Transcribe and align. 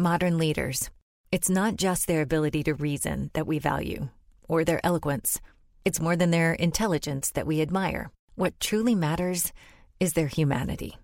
Modern 0.00 0.38
leaders. 0.38 0.90
It's 1.32 1.50
not 1.50 1.74
just 1.74 2.06
their 2.06 2.22
ability 2.22 2.62
to 2.62 2.74
reason 2.74 3.32
that 3.32 3.48
we 3.48 3.58
value, 3.58 4.10
or 4.48 4.64
their 4.64 4.80
eloquence. 4.86 5.40
It's 5.84 6.00
more 6.00 6.14
than 6.14 6.30
their 6.30 6.52
intelligence 6.52 7.32
that 7.32 7.48
we 7.48 7.60
admire. 7.60 8.12
What 8.36 8.60
truly 8.60 8.94
matters 8.94 9.52
is 9.98 10.12
their 10.12 10.28
humanity. 10.28 10.96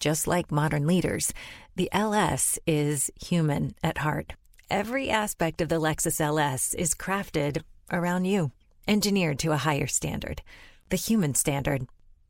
Just 0.00 0.26
like 0.26 0.50
modern 0.50 0.88
leaders, 0.88 1.32
the 1.76 1.88
LS 1.92 2.58
is 2.66 3.08
human 3.24 3.76
at 3.84 3.98
heart. 3.98 4.32
Every 4.68 5.10
aspect 5.10 5.60
of 5.60 5.68
the 5.68 5.80
Lexus 5.80 6.20
LS 6.20 6.74
is 6.74 6.92
crafted 6.92 7.62
around 7.92 8.24
you, 8.24 8.50
engineered 8.88 9.38
to 9.38 9.52
a 9.52 9.58
higher 9.58 9.86
standard, 9.86 10.42
the 10.88 10.96
human 10.96 11.36
standard. 11.36 11.86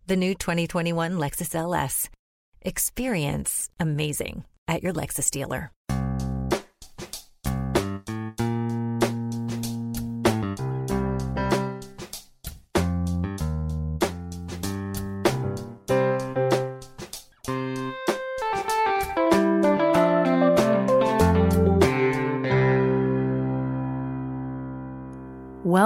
The 0.06 0.16
new 0.16 0.34
2021 0.34 1.12
Lexus 1.12 1.54
LS. 1.54 2.10
Experience 2.60 3.70
amazing 3.80 4.44
at 4.68 4.82
your 4.82 4.92
Lexus 4.92 5.30
dealer. 5.30 5.72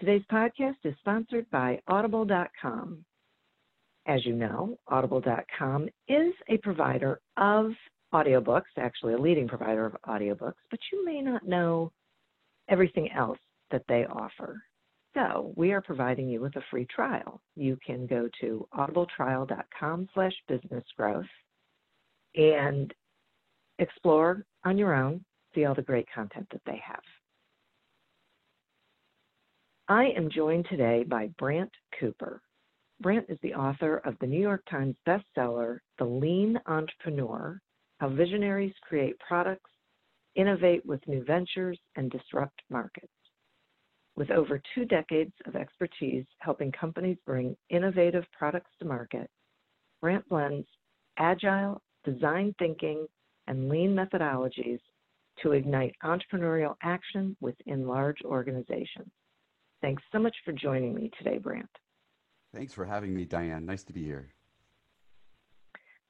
Today's 0.00 0.24
podcast 0.32 0.76
is 0.84 0.94
sponsored 1.00 1.44
by 1.50 1.78
Audible.com. 1.86 3.04
As 4.06 4.24
you 4.24 4.32
know, 4.32 4.78
Audible.com 4.88 5.90
is 6.08 6.32
a 6.48 6.56
provider 6.62 7.20
of 7.36 7.72
audiobooks, 8.14 8.72
actually 8.78 9.12
a 9.12 9.18
leading 9.18 9.46
provider 9.46 9.84
of 9.84 9.94
audiobooks, 10.08 10.54
but 10.70 10.80
you 10.90 11.04
may 11.04 11.20
not 11.20 11.46
know 11.46 11.92
everything 12.70 13.10
else 13.14 13.36
that 13.70 13.82
they 13.88 14.06
offer. 14.06 14.62
So 15.12 15.52
we 15.54 15.72
are 15.72 15.82
providing 15.82 16.30
you 16.30 16.40
with 16.40 16.56
a 16.56 16.62
free 16.70 16.86
trial. 16.86 17.42
You 17.54 17.76
can 17.86 18.06
go 18.06 18.26
to 18.40 18.66
audibletrial.com 18.74 20.08
slash 20.14 20.34
businessgrowth 20.50 21.28
and 22.36 22.94
explore 23.78 24.46
on 24.64 24.78
your 24.78 24.94
own, 24.94 25.22
see 25.54 25.66
all 25.66 25.74
the 25.74 25.82
great 25.82 26.06
content 26.14 26.46
that 26.52 26.62
they 26.64 26.80
have. 26.82 27.02
I 29.90 30.10
am 30.16 30.30
joined 30.30 30.66
today 30.70 31.02
by 31.02 31.30
Brant 31.36 31.72
Cooper. 31.98 32.40
Brant 33.00 33.26
is 33.28 33.38
the 33.42 33.54
author 33.54 33.96
of 34.04 34.16
the 34.20 34.26
New 34.28 34.40
York 34.40 34.62
Times 34.70 34.94
bestseller, 35.04 35.80
The 35.98 36.04
Lean 36.04 36.60
Entrepreneur 36.66 37.60
How 37.98 38.08
Visionaries 38.10 38.72
Create 38.82 39.18
Products, 39.18 39.68
Innovate 40.36 40.86
with 40.86 41.00
New 41.08 41.24
Ventures, 41.24 41.76
and 41.96 42.08
Disrupt 42.08 42.62
Markets. 42.70 43.10
With 44.14 44.30
over 44.30 44.62
two 44.76 44.84
decades 44.84 45.32
of 45.46 45.56
expertise 45.56 46.24
helping 46.38 46.70
companies 46.70 47.18
bring 47.26 47.56
innovative 47.68 48.26
products 48.30 48.70
to 48.78 48.84
market, 48.86 49.28
Brant 50.00 50.28
blends 50.28 50.68
agile, 51.18 51.82
design 52.04 52.54
thinking, 52.60 53.08
and 53.48 53.68
lean 53.68 53.96
methodologies 53.96 54.78
to 55.42 55.50
ignite 55.50 55.96
entrepreneurial 56.04 56.76
action 56.80 57.36
within 57.40 57.88
large 57.88 58.22
organizations. 58.24 59.10
Thanks 59.82 60.02
so 60.12 60.18
much 60.18 60.36
for 60.44 60.52
joining 60.52 60.94
me 60.94 61.10
today, 61.18 61.38
Brant. 61.38 61.70
Thanks 62.54 62.74
for 62.74 62.84
having 62.84 63.14
me, 63.14 63.24
Diane. 63.24 63.64
Nice 63.64 63.84
to 63.84 63.92
be 63.92 64.04
here. 64.04 64.28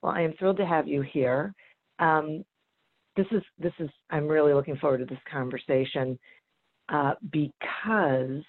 Well, 0.03 0.13
I 0.13 0.23
am 0.23 0.33
thrilled 0.39 0.57
to 0.57 0.67
have 0.67 0.89
you 0.89 1.03
here. 1.03 1.55
Um, 1.99 2.45
this 3.17 3.27
is 3.33 3.43
this 3.59 3.73
is 3.79 3.91
I'm 4.11 4.27
really 4.27 4.55
looking 4.55 4.77
forward 4.77 4.99
to 4.99 5.05
this 5.05 5.19
conversation 5.31 6.19
uh, 6.89 7.15
because 7.31 8.43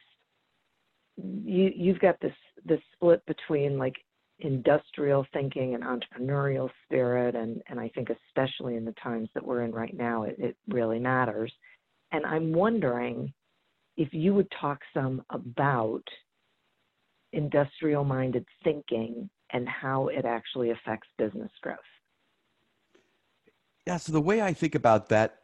you 1.17 1.71
you've 1.75 1.99
got 1.99 2.19
this 2.21 2.33
this 2.63 2.79
split 2.93 3.25
between 3.25 3.77
like 3.77 3.95
industrial 4.39 5.25
thinking 5.33 5.75
and 5.75 5.83
entrepreneurial 5.83 6.69
spirit 6.85 7.35
and 7.35 7.61
and 7.67 7.79
I 7.79 7.89
think 7.89 8.09
especially 8.09 8.75
in 8.75 8.85
the 8.85 8.95
times 9.03 9.29
that 9.33 9.45
we're 9.45 9.63
in 9.63 9.71
right 9.71 9.95
now 9.95 10.23
it, 10.23 10.35
it 10.39 10.57
really 10.67 10.99
matters. 10.99 11.51
And 12.13 12.25
I'm 12.25 12.53
wondering 12.53 13.33
if 13.97 14.13
you 14.13 14.33
would 14.33 14.51
talk 14.59 14.79
some 14.93 15.21
about 15.29 16.03
industrial 17.33 18.03
minded 18.03 18.45
thinking 18.63 19.29
and 19.53 19.67
how 19.67 20.07
it 20.07 20.25
actually 20.25 20.71
affects 20.71 21.07
business 21.17 21.51
growth. 21.61 21.77
Yeah, 23.87 23.97
so 23.97 24.11
the 24.11 24.21
way 24.21 24.41
I 24.41 24.53
think 24.53 24.75
about 24.75 25.09
that, 25.09 25.39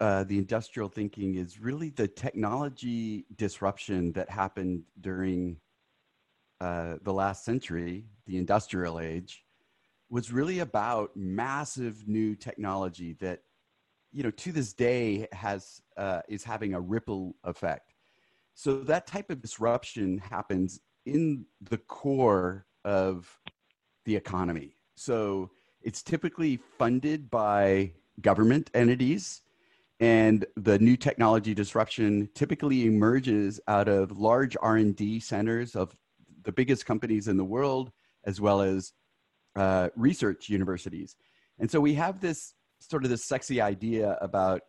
uh, 0.00 0.24
the 0.24 0.38
industrial 0.38 0.88
thinking 0.88 1.34
is 1.34 1.58
really 1.58 1.90
the 1.90 2.06
technology 2.06 3.26
disruption 3.36 4.12
that 4.12 4.30
happened 4.30 4.82
during 5.00 5.56
uh, 6.60 6.96
the 7.02 7.12
last 7.12 7.44
century, 7.44 8.06
the 8.26 8.36
industrial 8.36 9.00
age, 9.00 9.44
was 10.08 10.32
really 10.32 10.60
about 10.60 11.16
massive 11.16 12.06
new 12.06 12.34
technology 12.34 13.14
that 13.14 13.40
you 14.12 14.22
know 14.22 14.30
to 14.30 14.52
this 14.52 14.72
day 14.72 15.26
has 15.32 15.80
uh, 15.96 16.20
is 16.28 16.44
having 16.44 16.74
a 16.74 16.80
ripple 16.80 17.36
effect. 17.44 17.94
So 18.54 18.80
that 18.84 19.06
type 19.06 19.30
of 19.30 19.42
disruption 19.42 20.18
happens 20.18 20.80
in 21.04 21.46
the 21.60 21.78
core 21.78 22.66
of 22.84 23.38
the 24.04 24.16
economy. 24.16 24.76
So 24.94 25.50
it's 25.82 26.02
typically 26.02 26.58
funded 26.78 27.30
by 27.30 27.92
government 28.20 28.70
entities 28.72 29.42
and 30.00 30.44
the 30.56 30.78
new 30.78 30.96
technology 30.96 31.54
disruption 31.54 32.28
typically 32.34 32.86
emerges 32.86 33.60
out 33.66 33.88
of 33.88 34.18
large 34.18 34.56
r&d 34.60 35.20
centers 35.20 35.74
of 35.74 35.96
the 36.42 36.52
biggest 36.52 36.84
companies 36.84 37.28
in 37.28 37.36
the 37.36 37.44
world 37.44 37.92
as 38.24 38.40
well 38.40 38.60
as 38.60 38.92
uh, 39.56 39.88
research 39.96 40.48
universities. 40.48 41.16
And 41.58 41.70
so 41.70 41.80
we 41.80 41.94
have 41.94 42.20
this 42.20 42.54
sort 42.78 43.04
of 43.04 43.10
this 43.10 43.24
sexy 43.24 43.60
idea 43.60 44.16
about 44.20 44.62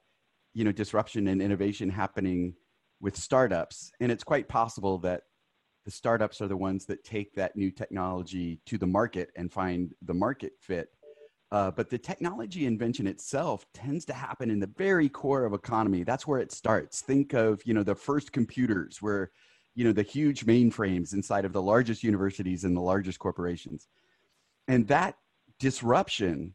you 0.54 0.64
know 0.64 0.72
disruption 0.72 1.28
and 1.28 1.42
innovation 1.42 1.90
happening 1.90 2.54
with 3.00 3.16
startups. 3.16 3.92
And 4.00 4.12
it's 4.12 4.24
quite 4.24 4.48
possible 4.48 4.98
that 5.00 5.24
the 5.86 5.92
startups 5.92 6.42
are 6.42 6.48
the 6.48 6.58
ones 6.58 6.86
that 6.86 7.04
take 7.04 7.34
that 7.36 7.56
new 7.56 7.72
technology 7.72 8.60
to 8.66 8.78
the 8.78 8.88
market 8.88 9.30
and 9.36 9.52
find 9.52 9.94
the 10.02 10.14
market 10.14 10.54
fit. 10.60 10.90
Uh, 11.52 11.72
but 11.72 11.90
the 11.90 11.98
technology 11.98 12.66
invention 12.66 13.08
itself 13.08 13.66
tends 13.74 14.04
to 14.04 14.14
happen 14.14 14.52
in 14.52 14.60
the 14.60 14.70
very 14.78 15.08
core 15.08 15.46
of 15.46 15.54
economy. 15.54 16.04
That's 16.04 16.28
where 16.28 16.40
it 16.40 16.52
starts. 16.52 17.02
Think 17.02 17.34
of 17.34 17.62
you 17.66 17.74
know 17.74 17.84
the 17.84 17.96
first 17.96 18.32
computers 18.32 19.02
where 19.02 19.32
you 19.76 19.86
know 19.86 19.94
the 19.94 20.02
huge 20.02 20.46
mainframes 20.46 21.14
inside 21.14 21.46
of 21.46 21.54
the 21.54 21.62
largest 21.62 22.04
universities 22.04 22.64
and 22.64 22.76
the 22.76 22.82
largest 22.82 23.20
corporations. 23.20 23.88
And 24.68 24.88
that 24.88 25.16
disruption 25.60 26.54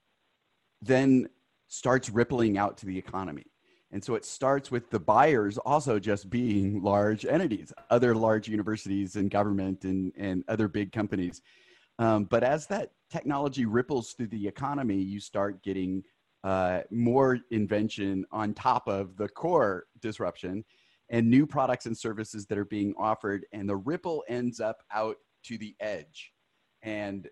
then 0.83 1.29
starts 1.73 2.11
rippling 2.11 2.59
out 2.59 2.77
to 2.77 2.85
the 2.85 2.99
economy. 2.99 3.47
And 3.93 4.05
so 4.05 4.15
it 4.15 4.27
starts 4.27 4.71
with 4.71 4.91
the 4.91 5.01
buyers 5.01 5.57
also 5.57 5.99
just 5.99 6.29
being 6.29 6.83
large 6.83 7.25
entities, 7.25 7.73
other 7.89 8.15
large 8.15 8.47
universities 8.47 9.17
and 9.17 9.31
government 9.31 9.85
and, 9.85 10.13
and 10.19 10.45
other 10.49 10.69
big 10.69 10.93
companies. 10.93 11.41
Um, 11.99 12.25
but 12.25 12.45
as 12.45 12.67
that 12.67 12.91
technology 13.11 13.65
ripples 13.65 14.13
through 14.13 14.27
the 14.27 14.47
economy, 14.47 14.99
you 14.99 15.19
start 15.19 15.63
getting 15.63 16.03
uh, 16.45 16.81
more 16.91 17.39
invention 17.51 18.27
on 18.33 18.53
top 18.53 18.87
of 18.87 19.17
the 19.17 19.29
core 19.29 19.85
disruption 20.03 20.67
and 21.09 21.31
new 21.31 21.47
products 21.47 21.87
and 21.87 21.97
services 21.97 22.45
that 22.47 22.59
are 22.59 22.67
being 22.67 22.93
offered 22.99 23.47
and 23.55 23.67
the 23.67 23.77
ripple 23.77 24.25
ends 24.29 24.61
up 24.61 24.83
out 24.93 25.17
to 25.45 25.57
the 25.57 25.75
edge 25.81 26.33
and 26.83 27.29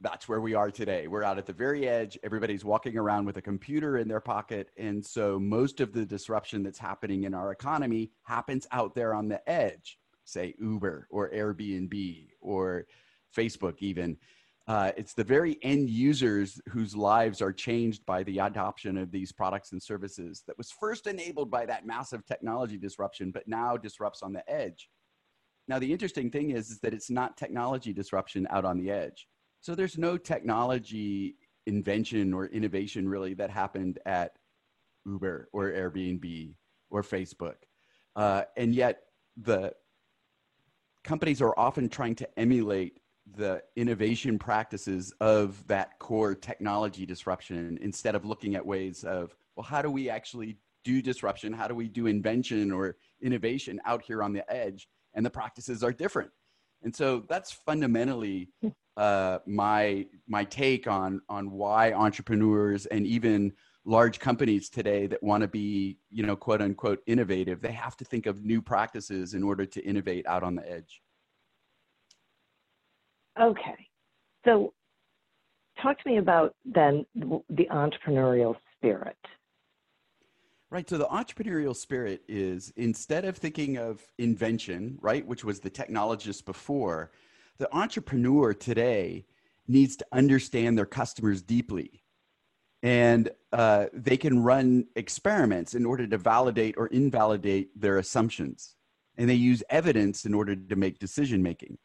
that's 0.00 0.28
where 0.28 0.40
we 0.40 0.54
are 0.54 0.70
today. 0.70 1.08
We're 1.08 1.24
out 1.24 1.38
at 1.38 1.46
the 1.46 1.52
very 1.52 1.88
edge. 1.88 2.18
Everybody's 2.22 2.64
walking 2.64 2.96
around 2.96 3.24
with 3.24 3.36
a 3.36 3.42
computer 3.42 3.98
in 3.98 4.06
their 4.06 4.20
pocket. 4.20 4.70
And 4.76 5.04
so 5.04 5.38
most 5.40 5.80
of 5.80 5.92
the 5.92 6.06
disruption 6.06 6.62
that's 6.62 6.78
happening 6.78 7.24
in 7.24 7.34
our 7.34 7.50
economy 7.50 8.12
happens 8.22 8.66
out 8.70 8.94
there 8.94 9.12
on 9.12 9.28
the 9.28 9.46
edge, 9.48 9.98
say 10.24 10.54
Uber 10.60 11.08
or 11.10 11.30
Airbnb 11.30 12.28
or 12.40 12.86
Facebook, 13.36 13.76
even. 13.80 14.16
Uh, 14.68 14.92
it's 14.96 15.14
the 15.14 15.24
very 15.24 15.58
end 15.62 15.88
users 15.88 16.60
whose 16.68 16.94
lives 16.94 17.40
are 17.40 17.52
changed 17.52 18.04
by 18.04 18.22
the 18.22 18.38
adoption 18.38 18.98
of 18.98 19.10
these 19.10 19.32
products 19.32 19.72
and 19.72 19.82
services 19.82 20.44
that 20.46 20.58
was 20.58 20.70
first 20.70 21.06
enabled 21.06 21.50
by 21.50 21.64
that 21.64 21.86
massive 21.86 22.24
technology 22.26 22.76
disruption, 22.76 23.30
but 23.30 23.48
now 23.48 23.76
disrupts 23.76 24.22
on 24.22 24.32
the 24.32 24.48
edge. 24.48 24.90
Now, 25.66 25.78
the 25.78 25.90
interesting 25.90 26.30
thing 26.30 26.50
is, 26.50 26.70
is 26.70 26.80
that 26.80 26.94
it's 26.94 27.10
not 27.10 27.36
technology 27.36 27.92
disruption 27.92 28.46
out 28.50 28.64
on 28.64 28.78
the 28.78 28.90
edge 28.90 29.26
so 29.60 29.74
there's 29.74 29.98
no 29.98 30.16
technology 30.16 31.36
invention 31.66 32.32
or 32.32 32.46
innovation 32.46 33.08
really 33.08 33.34
that 33.34 33.50
happened 33.50 33.98
at 34.06 34.32
Uber 35.04 35.48
or 35.52 35.70
Airbnb 35.70 36.54
or 36.90 37.02
Facebook. 37.02 37.56
Uh, 38.16 38.42
and 38.56 38.74
yet 38.74 39.02
the 39.36 39.72
companies 41.04 41.40
are 41.40 41.54
often 41.58 41.88
trying 41.88 42.14
to 42.16 42.38
emulate 42.38 43.00
the 43.36 43.62
innovation 43.76 44.38
practices 44.38 45.12
of 45.20 45.66
that 45.66 45.98
core 45.98 46.34
technology 46.34 47.04
disruption 47.04 47.78
instead 47.82 48.14
of 48.14 48.24
looking 48.24 48.54
at 48.54 48.64
ways 48.64 49.04
of, 49.04 49.34
well, 49.54 49.64
how 49.64 49.82
do 49.82 49.90
we 49.90 50.08
actually 50.08 50.56
do 50.84 51.02
disruption? 51.02 51.52
How 51.52 51.68
do 51.68 51.74
we 51.74 51.88
do 51.88 52.06
invention 52.06 52.72
or 52.72 52.96
innovation 53.20 53.80
out 53.84 54.02
here 54.02 54.22
on 54.22 54.32
the 54.32 54.50
edge? 54.50 54.88
And 55.14 55.24
the 55.24 55.30
practices 55.30 55.82
are 55.82 55.92
different. 55.92 56.30
And 56.82 56.94
so 56.94 57.24
that's 57.28 57.52
fundamentally 57.52 58.48
uh, 58.98 59.38
my 59.46 60.04
my 60.26 60.44
take 60.44 60.88
on 60.88 61.22
on 61.28 61.52
why 61.52 61.92
entrepreneurs 61.92 62.84
and 62.86 63.06
even 63.06 63.52
large 63.84 64.18
companies 64.18 64.68
today 64.68 65.06
that 65.06 65.22
want 65.22 65.40
to 65.40 65.48
be 65.48 65.96
you 66.10 66.26
know 66.26 66.34
quote 66.34 66.60
unquote 66.60 66.98
innovative 67.06 67.62
they 67.62 67.72
have 67.72 67.96
to 67.96 68.04
think 68.04 68.26
of 68.26 68.44
new 68.44 68.60
practices 68.60 69.34
in 69.34 69.42
order 69.44 69.64
to 69.64 69.80
innovate 69.84 70.26
out 70.26 70.42
on 70.42 70.56
the 70.56 70.68
edge 70.70 71.00
okay 73.40 73.86
so 74.44 74.74
talk 75.80 75.96
to 76.02 76.10
me 76.10 76.18
about 76.18 76.56
then 76.64 77.06
the 77.14 77.66
entrepreneurial 77.70 78.56
spirit 78.76 79.16
Right. 80.70 80.86
So 80.86 80.98
the 80.98 81.06
entrepreneurial 81.06 81.74
spirit 81.74 82.22
is 82.28 82.74
instead 82.76 83.24
of 83.24 83.38
thinking 83.38 83.78
of 83.78 84.02
invention, 84.18 84.98
right, 85.00 85.26
which 85.26 85.42
was 85.42 85.60
the 85.60 85.70
technologist 85.70 86.44
before, 86.44 87.10
the 87.58 87.74
entrepreneur 87.76 88.54
today 88.54 89.26
needs 89.66 89.96
to 89.96 90.06
understand 90.12 90.78
their 90.78 90.86
customers 90.86 91.42
deeply. 91.42 92.02
And 92.82 93.30
uh, 93.52 93.86
they 93.92 94.16
can 94.16 94.42
run 94.42 94.86
experiments 94.94 95.74
in 95.74 95.84
order 95.84 96.06
to 96.06 96.16
validate 96.16 96.76
or 96.78 96.86
invalidate 96.88 97.78
their 97.78 97.98
assumptions. 97.98 98.76
And 99.16 99.28
they 99.28 99.34
use 99.34 99.62
evidence 99.68 100.24
in 100.24 100.32
order 100.32 100.54
to 100.54 100.76
make 100.76 100.98
decision 100.98 101.42
making. 101.42 101.78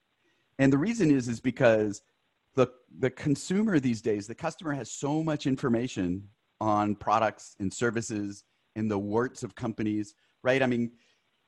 And 0.59 0.71
the 0.71 0.77
reason 0.77 1.09
is 1.09 1.27
is 1.27 1.39
because 1.39 2.01
the 2.55 2.67
the 2.99 3.09
consumer 3.09 3.79
these 3.79 4.01
days 4.01 4.27
the 4.27 4.35
customer 4.35 4.73
has 4.73 4.91
so 4.91 5.23
much 5.23 5.47
information 5.47 6.29
on 6.61 6.95
products 6.95 7.55
and 7.59 7.73
services 7.73 8.43
and 8.75 8.89
the 8.89 8.99
warts 8.99 9.41
of 9.41 9.55
companies 9.55 10.13
right? 10.43 10.61
I 10.61 10.67
mean 10.67 10.91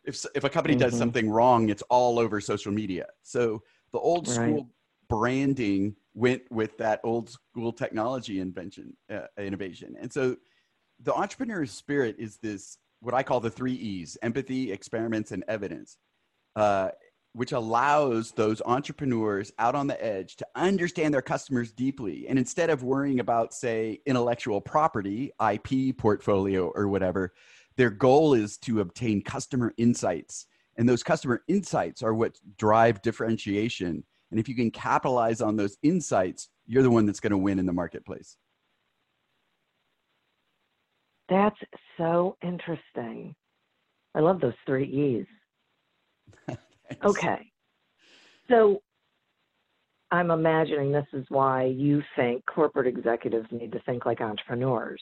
if 0.03 0.25
if 0.33 0.43
a 0.43 0.49
company 0.49 0.73
mm-hmm. 0.73 0.89
does 0.89 0.97
something 0.97 1.29
wrong 1.29 1.69
it's 1.69 1.83
all 1.83 2.17
over 2.17 2.41
social 2.41 2.71
media. 2.71 3.05
So 3.21 3.61
the 3.95 4.01
old 4.01 4.27
school 4.27 4.69
branding 5.07 5.95
went 6.13 6.41
with 6.51 6.77
that 6.77 6.99
old 7.05 7.29
school 7.29 7.71
technology 7.71 8.41
invention 8.41 8.93
uh, 9.09 9.21
innovation. 9.37 9.95
And 9.97 10.11
so 10.11 10.35
the 11.01 11.13
entrepreneur 11.13 11.65
spirit 11.65 12.17
is 12.19 12.37
this 12.37 12.77
what 12.99 13.13
i 13.13 13.23
call 13.23 13.39
the 13.39 13.49
three 13.49 13.73
e's 13.73 14.17
empathy 14.21 14.71
experiments 14.71 15.31
and 15.31 15.43
evidence 15.47 15.97
uh, 16.55 16.89
which 17.31 17.51
allows 17.51 18.31
those 18.31 18.61
entrepreneurs 18.65 19.51
out 19.59 19.75
on 19.75 19.87
the 19.87 20.03
edge 20.03 20.35
to 20.37 20.47
understand 20.55 21.13
their 21.13 21.21
customers 21.21 21.73
deeply. 21.73 22.27
And 22.29 22.39
instead 22.39 22.69
of 22.69 22.83
worrying 22.83 23.19
about 23.19 23.53
say 23.53 23.99
intellectual 24.05 24.61
property 24.61 25.31
ip 25.51 25.97
portfolio 25.97 26.67
or 26.67 26.87
whatever 26.87 27.33
their 27.77 27.89
goal 27.89 28.33
is 28.33 28.57
to 28.59 28.79
obtain 28.81 29.21
customer 29.21 29.73
insights 29.77 30.47
and 30.77 30.87
those 30.87 31.03
customer 31.03 31.43
insights 31.47 32.01
are 32.03 32.13
what 32.13 32.37
drive 32.57 33.01
differentiation. 33.01 34.03
And 34.31 34.39
if 34.39 34.49
you 34.49 34.55
can 34.55 34.71
capitalize 34.71 35.41
on 35.41 35.55
those 35.55 35.77
insights, 35.83 36.49
you're 36.65 36.83
the 36.83 36.91
one 36.91 37.05
that's 37.05 37.19
going 37.19 37.31
to 37.31 37.37
win 37.37 37.59
in 37.59 37.65
the 37.65 37.73
marketplace. 37.73 38.37
That's 41.29 41.57
so 41.97 42.37
interesting. 42.43 43.35
I 44.13 44.19
love 44.19 44.39
those 44.41 44.53
three 44.65 45.25
E's. 46.47 46.57
okay. 47.03 47.51
So 48.49 48.81
I'm 50.11 50.31
imagining 50.31 50.91
this 50.91 51.07
is 51.13 51.25
why 51.29 51.65
you 51.65 52.03
think 52.15 52.45
corporate 52.45 52.87
executives 52.87 53.47
need 53.51 53.71
to 53.71 53.79
think 53.85 54.05
like 54.05 54.21
entrepreneurs. 54.21 55.01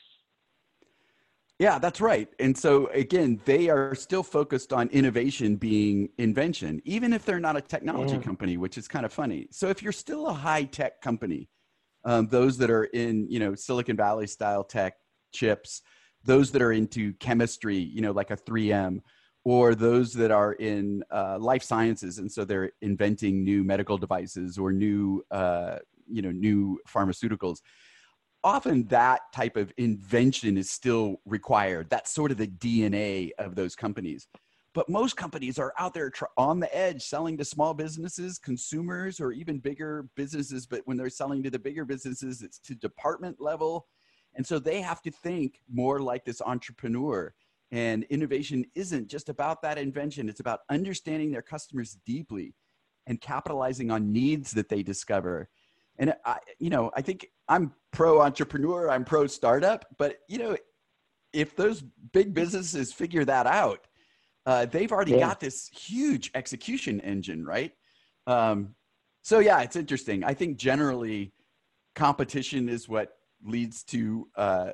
Yeah, 1.63 1.79
that's 1.79 2.01
right. 2.01 2.27
And 2.39 2.57
so 2.57 2.87
again, 2.87 3.39
they 3.45 3.69
are 3.69 3.95
still 3.95 4.21
focused 4.21 4.73
on 4.73 4.89
innovation 4.89 5.55
being 5.55 6.09
invention, 6.17 6.81
even 6.83 7.13
if 7.13 7.23
they're 7.23 7.39
not 7.39 7.55
a 7.55 7.61
technology 7.61 8.17
company, 8.17 8.57
which 8.57 8.77
is 8.77 8.85
kind 8.89 9.05
of 9.05 9.13
funny. 9.13 9.47
So 9.49 9.69
if 9.69 9.81
you're 9.81 9.93
still 9.93 10.27
a 10.27 10.33
high 10.33 10.65
tech 10.65 10.99
company, 10.99 11.47
um, 12.03 12.27
those 12.27 12.57
that 12.57 12.69
are 12.69 12.83
in 12.83 13.27
you 13.29 13.39
know 13.39 13.55
Silicon 13.55 13.95
Valley 13.95 14.27
style 14.27 14.65
tech 14.65 14.95
chips, 15.31 15.81
those 16.25 16.51
that 16.51 16.61
are 16.61 16.73
into 16.73 17.13
chemistry, 17.13 17.77
you 17.77 18.01
know, 18.01 18.11
like 18.11 18.31
a 18.31 18.35
3M, 18.35 18.99
or 19.45 19.73
those 19.73 20.11
that 20.15 20.31
are 20.31 20.51
in 20.51 21.01
uh, 21.11 21.37
life 21.39 21.63
sciences, 21.63 22.17
and 22.17 22.29
so 22.29 22.43
they're 22.43 22.73
inventing 22.81 23.41
new 23.41 23.63
medical 23.63 23.97
devices 23.97 24.57
or 24.57 24.73
new 24.73 25.23
uh, 25.31 25.77
you 26.11 26.21
know 26.21 26.31
new 26.31 26.77
pharmaceuticals 26.89 27.59
often 28.43 28.85
that 28.85 29.21
type 29.33 29.55
of 29.57 29.71
invention 29.77 30.57
is 30.57 30.69
still 30.69 31.21
required. 31.25 31.89
That's 31.89 32.11
sort 32.11 32.31
of 32.31 32.37
the 32.37 32.47
DNA 32.47 33.31
of 33.37 33.55
those 33.55 33.75
companies. 33.75 34.27
But 34.73 34.89
most 34.89 35.15
companies 35.15 35.59
are 35.59 35.73
out 35.77 35.93
there 35.93 36.11
on 36.35 36.59
the 36.59 36.75
edge 36.75 37.03
selling 37.03 37.37
to 37.37 37.45
small 37.45 37.73
businesses, 37.75 38.39
consumers, 38.39 39.19
or 39.19 39.31
even 39.31 39.59
bigger 39.59 40.07
businesses. 40.15 40.65
But 40.65 40.81
when 40.85 40.97
they're 40.97 41.09
selling 41.09 41.43
to 41.43 41.51
the 41.51 41.59
bigger 41.59 41.85
businesses, 41.85 42.41
it's 42.41 42.57
to 42.59 42.73
department 42.75 43.39
level. 43.39 43.87
And 44.35 44.45
so 44.45 44.57
they 44.57 44.81
have 44.81 45.01
to 45.03 45.11
think 45.11 45.61
more 45.71 45.99
like 45.99 46.25
this 46.25 46.41
entrepreneur. 46.41 47.33
And 47.71 48.03
innovation 48.05 48.65
isn't 48.73 49.09
just 49.09 49.29
about 49.29 49.61
that 49.61 49.77
invention, 49.77 50.27
it's 50.27 50.39
about 50.39 50.61
understanding 50.69 51.31
their 51.31 51.41
customers 51.41 51.97
deeply 52.05 52.55
and 53.05 53.21
capitalizing 53.21 53.91
on 53.91 54.11
needs 54.11 54.51
that 54.51 54.69
they 54.69 54.81
discover 54.81 55.49
and 55.97 56.13
I, 56.25 56.37
you 56.59 56.69
know, 56.69 56.91
I 56.95 57.01
think 57.01 57.27
I'm 57.47 57.73
pro 57.91 58.21
entrepreneur, 58.21 58.89
I'm 58.89 59.05
pro 59.05 59.27
startup, 59.27 59.85
but 59.97 60.19
you 60.27 60.37
know, 60.37 60.57
if 61.33 61.55
those 61.55 61.83
big 62.11 62.33
businesses 62.33 62.93
figure 62.93 63.25
that 63.25 63.47
out, 63.47 63.87
uh, 64.45 64.65
they've 64.65 64.91
already 64.91 65.13
yeah. 65.13 65.19
got 65.19 65.39
this 65.39 65.67
huge 65.67 66.31
execution 66.35 66.99
engine, 67.01 67.45
right? 67.45 67.71
Um, 68.27 68.75
so 69.21 69.39
yeah, 69.39 69.61
it's 69.61 69.75
interesting. 69.75 70.23
I 70.23 70.33
think 70.33 70.57
generally, 70.57 71.33
competition 71.95 72.69
is 72.69 72.89
what 72.89 73.13
leads 73.45 73.83
to 73.83 74.27
uh, 74.35 74.71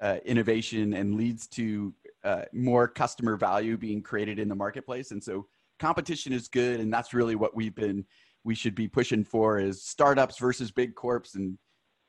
uh, 0.00 0.16
innovation 0.24 0.94
and 0.94 1.16
leads 1.16 1.46
to 1.48 1.92
uh, 2.24 2.42
more 2.52 2.88
customer 2.88 3.36
value 3.36 3.76
being 3.76 4.02
created 4.02 4.38
in 4.38 4.48
the 4.48 4.54
marketplace. 4.54 5.10
And 5.10 5.22
so, 5.22 5.46
competition 5.78 6.32
is 6.32 6.48
good, 6.48 6.80
and 6.80 6.92
that's 6.92 7.12
really 7.12 7.34
what 7.34 7.54
we've 7.54 7.74
been 7.74 8.04
we 8.44 8.54
should 8.54 8.74
be 8.74 8.88
pushing 8.88 9.24
for 9.24 9.58
is 9.58 9.82
startups 9.82 10.38
versus 10.38 10.70
big 10.70 10.94
corps 10.94 11.34
and 11.34 11.58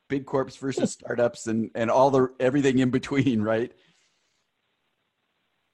big 0.08 0.26
corps 0.26 0.56
versus 0.56 0.92
startups 0.98 1.46
and 1.46 1.70
and 1.74 1.90
all 1.90 2.10
the 2.10 2.28
everything 2.40 2.78
in 2.78 2.90
between 2.90 3.42
right? 3.42 3.72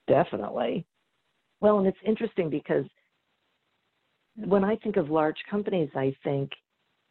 Definitely. 0.06 0.86
Well 1.60 1.78
and 1.78 1.86
it's 1.86 1.98
interesting 2.06 2.50
because 2.50 2.84
when 4.36 4.62
i 4.62 4.76
think 4.76 4.96
of 4.96 5.10
large 5.10 5.38
companies 5.50 5.90
i 5.96 6.14
think 6.22 6.52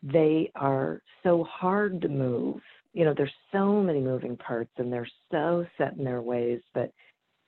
they 0.03 0.51
are 0.55 1.01
so 1.23 1.43
hard 1.43 2.01
to 2.01 2.07
move. 2.07 2.61
You 2.93 3.05
know 3.05 3.13
there's 3.15 3.33
so 3.51 3.81
many 3.81 3.99
moving 3.99 4.37
parts 4.37 4.71
and 4.77 4.91
they're 4.91 5.07
so 5.31 5.65
set 5.77 5.93
in 5.97 6.03
their 6.03 6.21
ways 6.21 6.61
that 6.73 6.91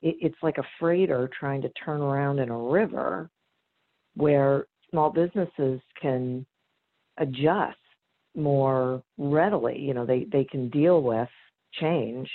it's 0.02 0.36
like 0.42 0.58
a 0.58 0.66
freighter 0.78 1.28
trying 1.38 1.60
to 1.60 1.68
turn 1.70 2.00
around 2.00 2.38
in 2.38 2.48
a 2.48 2.58
river 2.58 3.30
where 4.14 4.66
small 4.90 5.10
businesses 5.10 5.80
can 6.00 6.46
adjust 7.18 7.78
more 8.36 9.02
readily. 9.18 9.78
You 9.78 9.94
know, 9.94 10.06
they, 10.06 10.24
they 10.24 10.44
can 10.44 10.68
deal 10.70 11.02
with 11.02 11.28
change 11.74 12.30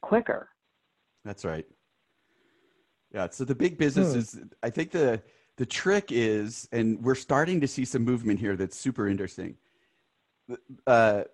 quicker. 0.00 0.48
That's 1.24 1.44
right. 1.44 1.66
Yeah. 3.12 3.28
So 3.30 3.44
the 3.44 3.54
big 3.54 3.78
business 3.78 4.32
Hmm. 4.32 4.44
I 4.62 4.70
think 4.70 4.90
the 4.90 5.22
the 5.58 5.66
trick 5.66 6.06
is, 6.10 6.66
and 6.72 7.00
we're 7.02 7.14
starting 7.14 7.60
to 7.60 7.68
see 7.68 7.84
some 7.84 8.02
movement 8.02 8.40
here 8.40 8.56
that's 8.56 8.76
super 8.76 9.06
interesting. 9.06 9.56
Uh, 10.86 11.24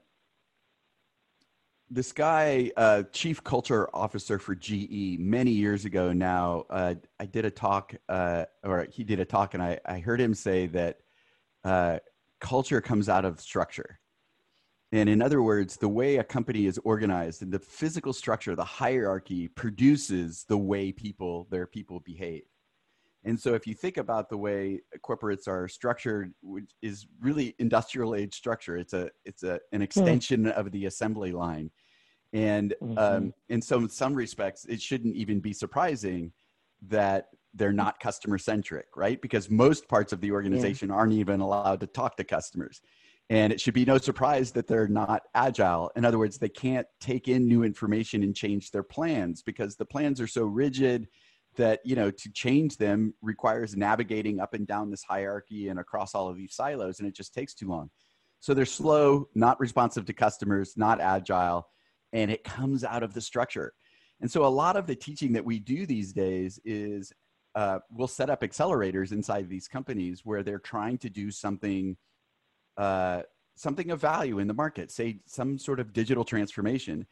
this 1.90 2.12
guy, 2.12 2.71
uh, 2.76 3.02
chief 3.12 3.42
culture 3.42 3.88
officer 3.95 4.38
for 4.38 4.54
GE, 4.54 5.18
many 5.18 5.50
years 5.50 5.85
ago 5.85 6.12
now, 6.12 6.66
uh, 6.71 6.95
I 7.18 7.26
did 7.26 7.45
a 7.45 7.50
talk, 7.50 7.95
uh, 8.09 8.45
or 8.62 8.87
he 8.90 9.04
did 9.04 9.21
a 9.21 9.25
talk, 9.25 9.54
and 9.54 9.62
I, 9.62 9.78
I 9.87 9.99
heard 9.99 10.21
him 10.21 10.35
say 10.35 10.66
that 10.68 11.00
uh, 11.64 11.99
culture 12.40 12.80
comes 12.80 13.09
out 13.09 13.25
of 13.25 13.40
structure. 13.40 13.99
And 14.92 15.09
in 15.09 15.21
other 15.21 15.42
words, 15.42 15.76
the 15.76 15.88
way 15.88 16.16
a 16.16 16.25
company 16.25 16.66
is 16.66 16.78
organized 16.78 17.42
and 17.42 17.52
the 17.52 17.59
physical 17.59 18.12
structure, 18.12 18.54
the 18.54 18.64
hierarchy 18.64 19.49
produces 19.49 20.45
the 20.45 20.57
way 20.57 20.92
people, 20.92 21.47
their 21.50 21.66
people 21.66 22.00
behave. 22.00 22.45
And 23.28 23.38
so 23.38 23.54
if 23.54 23.66
you 23.66 23.75
think 23.75 23.99
about 23.99 24.30
the 24.30 24.38
way 24.38 24.80
corporates 25.04 25.47
are 25.47 25.68
structured, 25.68 26.32
which 26.42 26.70
is 26.82 27.06
really 27.20 27.54
industrial 27.58 28.14
age 28.14 28.35
structure, 28.35 28.76
it's 28.78 28.94
a 28.94 29.11
it's 29.25 29.42
a 29.42 29.61
an 29.73 29.82
extension 29.82 30.47
of 30.49 30.73
the 30.73 30.87
assembly 30.87 31.32
line. 31.32 31.70
And 32.32 32.75
Mhm. 32.80 32.97
um, 32.97 33.35
in 33.49 33.62
some 33.62 33.88
some 33.88 34.14
respects, 34.14 34.64
it 34.66 34.80
shouldn't 34.82 35.16
even 35.16 35.40
be 35.40 35.52
surprising 35.52 36.32
that 36.82 37.28
they're 37.54 37.73
not 37.73 38.00
customer 38.00 38.38
centric, 38.38 38.87
right? 38.97 39.20
Because 39.20 39.50
most 39.50 39.88
parts 39.88 40.12
of 40.12 40.20
the 40.20 40.32
organization 40.32 40.90
aren't 40.90 41.12
even 41.12 41.40
allowed 41.40 41.80
to 41.80 41.87
talk 41.87 42.16
to 42.16 42.25
customers. 42.25 42.80
And 43.30 43.52
it 43.52 43.61
should 43.61 43.75
be 43.75 43.85
no 43.85 43.99
surprise 43.99 44.52
that 44.52 44.66
they're 44.66 44.88
not 44.88 45.23
agile. 45.35 45.90
In 45.97 46.04
other 46.04 46.18
words, 46.18 46.38
they 46.38 46.49
can't 46.49 46.87
take 47.00 47.28
in 47.28 47.47
new 47.47 47.62
information 47.62 48.23
and 48.23 48.35
change 48.35 48.70
their 48.70 48.82
plans 48.82 49.42
because 49.42 49.76
the 49.76 49.85
plans 49.85 50.20
are 50.20 50.26
so 50.26 50.44
rigid 50.44 51.08
that 51.58 51.80
you 51.84 51.94
know 51.94 52.10
to 52.10 52.32
change 52.32 52.78
them 52.78 53.12
requires 53.20 53.76
navigating 53.76 54.40
up 54.40 54.54
and 54.54 54.66
down 54.66 54.90
this 54.90 55.02
hierarchy 55.02 55.68
and 55.68 55.78
across 55.78 56.14
all 56.14 56.28
of 56.28 56.36
these 56.36 56.54
silos 56.54 56.98
and 56.98 57.08
it 57.08 57.14
just 57.14 57.34
takes 57.34 57.52
too 57.52 57.68
long. 57.68 57.90
So 58.40 58.54
they're 58.54 58.64
slow 58.64 59.28
not 59.34 59.60
responsive 59.60 60.06
to 60.06 60.12
customers 60.12 60.74
not 60.76 61.00
agile 61.00 61.68
and 62.12 62.30
it 62.30 62.44
comes 62.44 62.84
out 62.84 63.02
of 63.02 63.12
the 63.12 63.20
structure. 63.20 63.74
And 64.20 64.30
so 64.30 64.44
a 64.44 64.48
lot 64.48 64.76
of 64.76 64.86
the 64.86 64.96
teaching 64.96 65.32
that 65.34 65.44
we 65.44 65.58
do 65.58 65.84
these 65.84 66.12
days 66.12 66.58
is 66.64 67.12
uh, 67.54 67.80
we'll 67.90 68.08
set 68.08 68.30
up 68.30 68.42
accelerators 68.42 69.12
inside 69.12 69.48
these 69.48 69.68
companies 69.68 70.22
where 70.24 70.42
they're 70.42 70.58
trying 70.58 70.98
to 70.98 71.10
do 71.10 71.30
something 71.30 71.96
uh, 72.76 73.22
something 73.56 73.90
of 73.90 74.00
value 74.00 74.38
in 74.38 74.46
the 74.46 74.54
market 74.54 74.90
say 74.90 75.18
some 75.26 75.58
sort 75.58 75.80
of 75.80 75.92
digital 75.92 76.24
transformation 76.24 77.04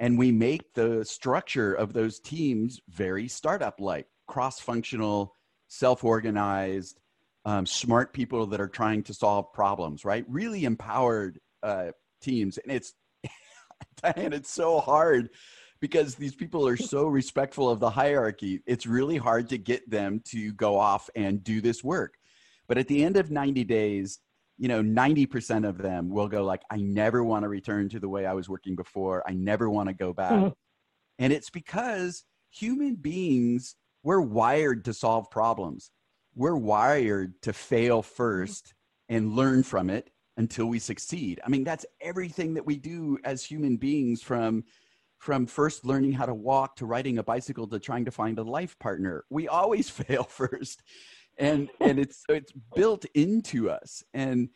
and 0.00 0.18
we 0.18 0.32
make 0.32 0.74
the 0.74 1.04
structure 1.04 1.72
of 1.74 1.92
those 1.92 2.18
teams 2.18 2.80
very 2.88 3.28
startup 3.28 3.78
like 3.78 4.06
cross-functional 4.26 5.34
self-organized 5.68 6.98
um, 7.44 7.64
smart 7.64 8.12
people 8.12 8.46
that 8.46 8.60
are 8.60 8.68
trying 8.68 9.02
to 9.04 9.14
solve 9.14 9.52
problems 9.52 10.04
right? 10.04 10.24
Really 10.28 10.64
empowered 10.64 11.38
uh, 11.62 11.92
teams. 12.20 12.58
And 12.58 12.72
it's 12.72 12.94
Diane, 14.02 14.32
it's 14.32 14.50
so 14.50 14.80
hard 14.80 15.30
because 15.80 16.14
these 16.14 16.34
people 16.34 16.66
are 16.66 16.76
so 16.76 17.06
respectful 17.06 17.70
of 17.70 17.80
the 17.80 17.90
hierarchy. 17.90 18.62
It's 18.66 18.86
really 18.86 19.16
hard 19.16 19.48
to 19.50 19.58
get 19.58 19.88
them 19.88 20.20
to 20.26 20.52
go 20.52 20.78
off 20.78 21.08
and 21.14 21.42
do 21.42 21.60
this 21.60 21.82
work. 21.82 22.14
But 22.68 22.78
at 22.78 22.88
the 22.88 23.04
end 23.04 23.16
of 23.16 23.30
90 23.30 23.64
days 23.64 24.18
you 24.60 24.68
know 24.68 24.82
90% 24.82 25.66
of 25.66 25.78
them 25.78 26.10
will 26.10 26.28
go 26.28 26.44
like 26.44 26.62
i 26.70 26.76
never 26.76 27.24
want 27.24 27.42
to 27.44 27.48
return 27.48 27.88
to 27.88 27.98
the 27.98 28.08
way 28.14 28.26
i 28.26 28.34
was 28.34 28.48
working 28.48 28.76
before. 28.76 29.24
I 29.26 29.32
never 29.32 29.68
want 29.70 29.88
to 29.88 29.94
go 29.94 30.12
back. 30.12 30.32
Mhm. 30.32 30.52
and 31.18 31.32
it's 31.32 31.50
because 31.50 32.24
human 32.50 32.94
beings 32.96 33.74
we're 34.02 34.20
wired 34.20 34.84
to 34.86 34.94
solve 34.94 35.30
problems. 35.30 35.90
We're 36.34 36.56
wired 36.56 37.30
to 37.42 37.52
fail 37.52 38.00
first 38.02 38.72
and 39.08 39.34
learn 39.34 39.62
from 39.62 39.90
it 39.90 40.10
until 40.36 40.66
we 40.66 40.78
succeed. 40.78 41.40
I 41.44 41.48
mean 41.48 41.64
that's 41.64 41.86
everything 42.00 42.54
that 42.54 42.66
we 42.66 42.76
do 42.76 43.18
as 43.24 43.44
human 43.44 43.76
beings 43.76 44.22
from 44.22 44.64
from 45.18 45.46
first 45.46 45.84
learning 45.84 46.12
how 46.12 46.24
to 46.26 46.34
walk 46.34 46.76
to 46.76 46.86
riding 46.86 47.18
a 47.18 47.22
bicycle 47.22 47.66
to 47.68 47.78
trying 47.78 48.06
to 48.06 48.10
find 48.10 48.38
a 48.38 48.42
life 48.58 48.78
partner. 48.78 49.24
We 49.30 49.48
always 49.48 49.90
fail 50.02 50.24
first 50.24 50.82
and 51.40 51.70
and 51.80 51.98
it's 51.98 52.22
it's 52.28 52.52
built 52.76 53.04
into 53.14 53.68
us 53.68 54.04
and 54.14 54.48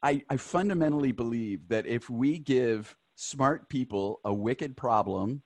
I, 0.00 0.22
I 0.30 0.36
fundamentally 0.36 1.10
believe 1.10 1.68
that 1.68 1.84
if 1.84 2.08
we 2.08 2.38
give 2.38 2.96
smart 3.16 3.68
people 3.68 4.20
a 4.24 4.32
wicked 4.32 4.76
problem 4.76 5.42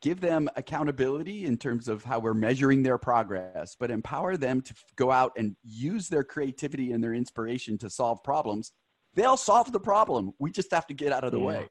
give 0.00 0.20
them 0.20 0.48
accountability 0.56 1.44
in 1.46 1.56
terms 1.56 1.88
of 1.88 2.04
how 2.04 2.20
we're 2.20 2.34
measuring 2.34 2.82
their 2.82 2.98
progress 2.98 3.76
but 3.78 3.90
empower 3.90 4.36
them 4.36 4.60
to 4.62 4.74
go 4.96 5.10
out 5.10 5.32
and 5.36 5.56
use 5.64 6.08
their 6.08 6.24
creativity 6.24 6.92
and 6.92 7.02
their 7.02 7.14
inspiration 7.14 7.76
to 7.78 7.90
solve 7.90 8.22
problems 8.22 8.72
they'll 9.14 9.36
solve 9.36 9.72
the 9.72 9.80
problem 9.80 10.32
we 10.38 10.50
just 10.50 10.70
have 10.72 10.86
to 10.86 10.94
get 10.94 11.12
out 11.12 11.24
of 11.24 11.32
the 11.32 11.38
Yeah. 11.40 11.46
way 11.46 11.68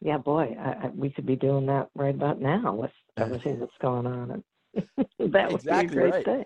Yeah, 0.00 0.18
boy, 0.18 0.54
I, 0.60 0.86
I, 0.86 0.90
we 0.94 1.08
could 1.08 1.24
be 1.24 1.36
doing 1.36 1.64
that 1.66 1.88
right 1.94 2.14
about 2.14 2.38
now 2.38 2.74
with 2.74 2.90
everything 3.16 3.58
that's 3.58 3.72
going 3.80 4.06
on. 4.06 4.44
That 5.18 5.50
would 5.50 5.60
Exactly 5.62 5.88
be 5.88 5.94
a 5.94 6.10
great 6.10 6.14
right. 6.14 6.24
thing. 6.24 6.44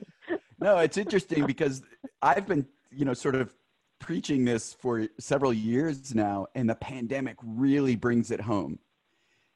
no 0.60 0.78
it's 0.78 0.96
interesting 0.96 1.46
because 1.46 1.82
i've 2.22 2.46
been 2.46 2.66
you 2.90 3.04
know 3.04 3.14
sort 3.14 3.34
of 3.34 3.52
preaching 4.00 4.44
this 4.44 4.72
for 4.74 5.08
several 5.18 5.52
years 5.52 6.14
now 6.14 6.46
and 6.54 6.68
the 6.70 6.74
pandemic 6.76 7.36
really 7.42 7.96
brings 7.96 8.30
it 8.30 8.40
home 8.40 8.78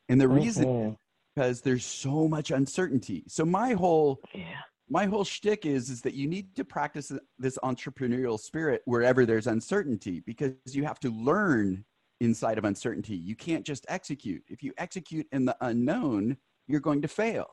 and 0.08 0.20
the 0.20 0.28
reason 0.28 0.64
Mhm. 0.64 0.96
because 1.34 1.60
there's 1.62 1.84
so 1.84 2.28
much 2.28 2.50
uncertainty 2.50 3.24
so 3.28 3.44
my 3.44 3.72
whole 3.74 4.20
Yeah. 4.34 4.58
my 4.88 5.06
whole 5.06 5.24
shtick 5.24 5.64
is 5.64 5.88
is 5.90 6.02
that 6.02 6.14
you 6.14 6.26
need 6.28 6.54
to 6.56 6.64
practice 6.64 7.12
this 7.38 7.58
entrepreneurial 7.62 8.38
spirit 8.38 8.82
wherever 8.84 9.24
there's 9.24 9.46
uncertainty 9.46 10.20
because 10.20 10.54
you 10.72 10.84
have 10.84 10.98
to 11.00 11.10
learn 11.10 11.84
inside 12.20 12.56
of 12.56 12.64
uncertainty. 12.64 13.16
You 13.16 13.34
can't 13.34 13.66
just 13.66 13.84
execute. 13.88 14.44
If 14.48 14.62
you 14.62 14.72
execute 14.78 15.26
in 15.32 15.44
the 15.44 15.56
unknown, 15.60 16.36
you're 16.68 16.78
going 16.88 17.02
to 17.02 17.08
fail. 17.08 17.48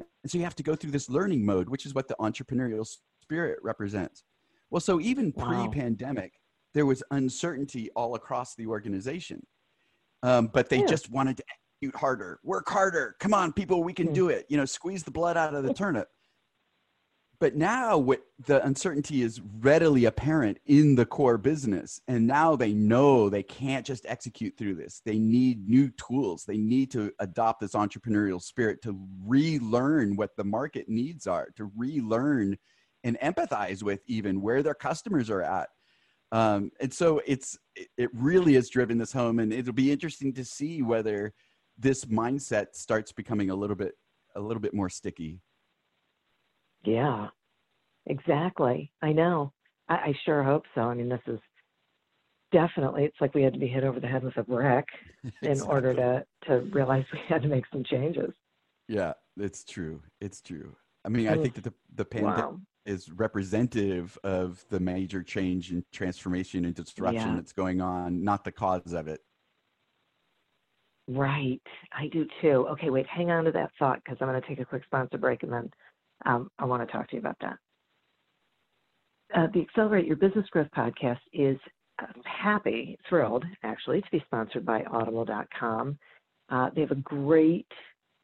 And 0.00 0.30
so 0.30 0.38
you 0.38 0.44
have 0.44 0.56
to 0.56 0.62
go 0.62 0.74
through 0.74 0.90
this 0.90 1.08
learning 1.08 1.44
mode, 1.44 1.68
which 1.68 1.86
is 1.86 1.94
what 1.94 2.08
the 2.08 2.16
entrepreneurial 2.20 2.86
spirit 3.22 3.58
represents. 3.62 4.22
Well, 4.70 4.80
so 4.80 5.00
even 5.00 5.32
Wow. 5.36 5.46
pre-pandemic, 5.46 6.32
there 6.74 6.86
was 6.86 7.02
uncertainty 7.10 7.90
all 7.96 8.14
across 8.14 8.54
the 8.54 8.66
organization, 8.66 9.46
um, 10.22 10.48
but 10.48 10.68
they 10.68 10.80
Yeah. 10.80 10.86
just 10.86 11.10
wanted 11.10 11.36
to 11.38 11.44
execute 11.48 11.96
harder, 12.00 12.40
work 12.42 12.68
harder. 12.68 13.16
Come 13.20 13.34
on, 13.34 13.52
people, 13.52 13.82
we 13.82 13.92
can 13.94 14.08
Hmm. 14.08 14.12
do 14.14 14.28
it. 14.28 14.46
You 14.48 14.56
know, 14.56 14.64
squeeze 14.64 15.04
the 15.04 15.10
blood 15.10 15.36
out 15.36 15.54
of 15.54 15.64
the 15.64 15.72
turnip. 15.74 16.08
But 17.40 17.54
now, 17.54 18.04
the 18.46 18.64
uncertainty 18.66 19.22
is 19.22 19.40
readily 19.60 20.06
apparent 20.06 20.58
in 20.66 20.96
the 20.96 21.06
core 21.06 21.38
business, 21.38 22.00
and 22.08 22.26
now 22.26 22.56
they 22.56 22.72
know 22.72 23.28
they 23.28 23.44
can't 23.44 23.86
just 23.86 24.04
execute 24.06 24.56
through 24.56 24.74
this. 24.74 25.00
They 25.04 25.20
need 25.20 25.68
new 25.68 25.90
tools. 25.90 26.44
They 26.44 26.56
need 26.56 26.90
to 26.92 27.12
adopt 27.20 27.60
this 27.60 27.74
entrepreneurial 27.74 28.42
spirit 28.42 28.82
to 28.82 28.98
relearn 29.24 30.16
what 30.16 30.36
the 30.36 30.42
market 30.42 30.88
needs 30.88 31.28
are, 31.28 31.50
to 31.56 31.70
relearn 31.76 32.58
and 33.04 33.16
empathize 33.20 33.84
with 33.84 34.00
even 34.08 34.40
where 34.42 34.64
their 34.64 34.74
customers 34.74 35.30
are 35.30 35.42
at. 35.42 35.68
Um, 36.32 36.72
and 36.80 36.92
so 36.92 37.22
it's 37.24 37.56
it- 37.76 37.88
it 37.96 38.10
really 38.14 38.54
has 38.54 38.68
driven 38.68 38.98
this 38.98 39.12
home, 39.12 39.38
and 39.38 39.52
it'll 39.52 39.72
be 39.72 39.92
interesting 39.92 40.32
to 40.34 40.44
see 40.44 40.82
whether 40.82 41.32
this 41.78 42.04
mindset 42.06 42.74
starts 42.74 43.12
becoming 43.12 43.50
a 43.50 43.54
little 43.54 43.76
bit 43.76 43.94
a 44.34 44.40
little 44.40 44.60
bit 44.60 44.74
more 44.74 44.88
sticky. 44.90 45.40
Yeah, 46.84 47.28
exactly. 48.06 48.92
I 49.02 49.12
know. 49.12 49.52
I, 49.88 49.94
I 49.94 50.14
sure 50.24 50.42
hope 50.42 50.64
so. 50.74 50.82
I 50.82 50.94
mean, 50.94 51.08
this 51.08 51.20
is 51.26 51.40
definitely, 52.52 53.04
it's 53.04 53.16
like 53.20 53.34
we 53.34 53.42
had 53.42 53.52
to 53.52 53.58
be 53.58 53.66
hit 53.68 53.84
over 53.84 54.00
the 54.00 54.06
head 54.06 54.24
with 54.24 54.36
a 54.36 54.42
brick 54.42 54.86
in 55.42 55.60
order 55.60 55.94
to, 55.94 56.24
to 56.46 56.60
realize 56.72 57.04
we 57.12 57.18
had 57.28 57.42
to 57.42 57.48
make 57.48 57.64
some 57.72 57.84
changes. 57.84 58.32
Yeah, 58.88 59.12
it's 59.36 59.64
true. 59.64 60.02
It's 60.20 60.40
true. 60.40 60.74
I 61.04 61.10
mean, 61.10 61.28
I 61.28 61.36
think 61.36 61.54
that 61.54 61.64
the, 61.64 61.74
the 61.94 62.04
pandemic 62.04 62.38
Wow. 62.38 62.60
is 62.86 63.10
representative 63.10 64.16
of 64.24 64.64
the 64.70 64.80
major 64.80 65.22
change 65.22 65.70
and 65.70 65.84
transformation 65.92 66.64
and 66.64 66.74
disruption 66.74 67.30
Yeah. 67.32 67.36
that's 67.36 67.52
going 67.52 67.80
on, 67.80 68.24
not 68.24 68.44
the 68.44 68.52
cause 68.52 68.92
of 68.94 69.08
it. 69.08 69.20
Right. 71.06 71.62
I 71.92 72.08
do 72.08 72.26
too. 72.42 72.66
Okay, 72.72 72.90
wait, 72.90 73.06
hang 73.06 73.30
on 73.30 73.44
to 73.44 73.52
that 73.52 73.70
thought 73.78 74.02
because 74.04 74.18
I'm 74.20 74.28
going 74.28 74.40
to 74.40 74.46
take 74.46 74.60
a 74.60 74.64
quick 74.64 74.84
sponsor 74.84 75.16
break 75.16 75.42
and 75.42 75.52
then 75.52 75.70
um, 76.28 76.50
I 76.58 76.66
want 76.66 76.86
to 76.86 76.92
talk 76.92 77.08
to 77.08 77.16
you 77.16 77.20
about 77.20 77.38
that. 77.40 77.56
Uh, 79.34 79.46
the 79.52 79.60
Accelerate 79.60 80.06
Your 80.06 80.16
Business 80.16 80.46
Growth 80.50 80.68
podcast 80.76 81.18
is 81.32 81.58
uh, 82.00 82.06
happy, 82.24 82.96
thrilled 83.08 83.44
actually, 83.62 84.00
to 84.00 84.10
be 84.12 84.22
sponsored 84.26 84.64
by 84.64 84.84
Audible.com. 84.84 85.98
Uh, 86.50 86.70
they 86.74 86.82
have 86.82 86.92
a 86.92 86.96
great 86.96 87.66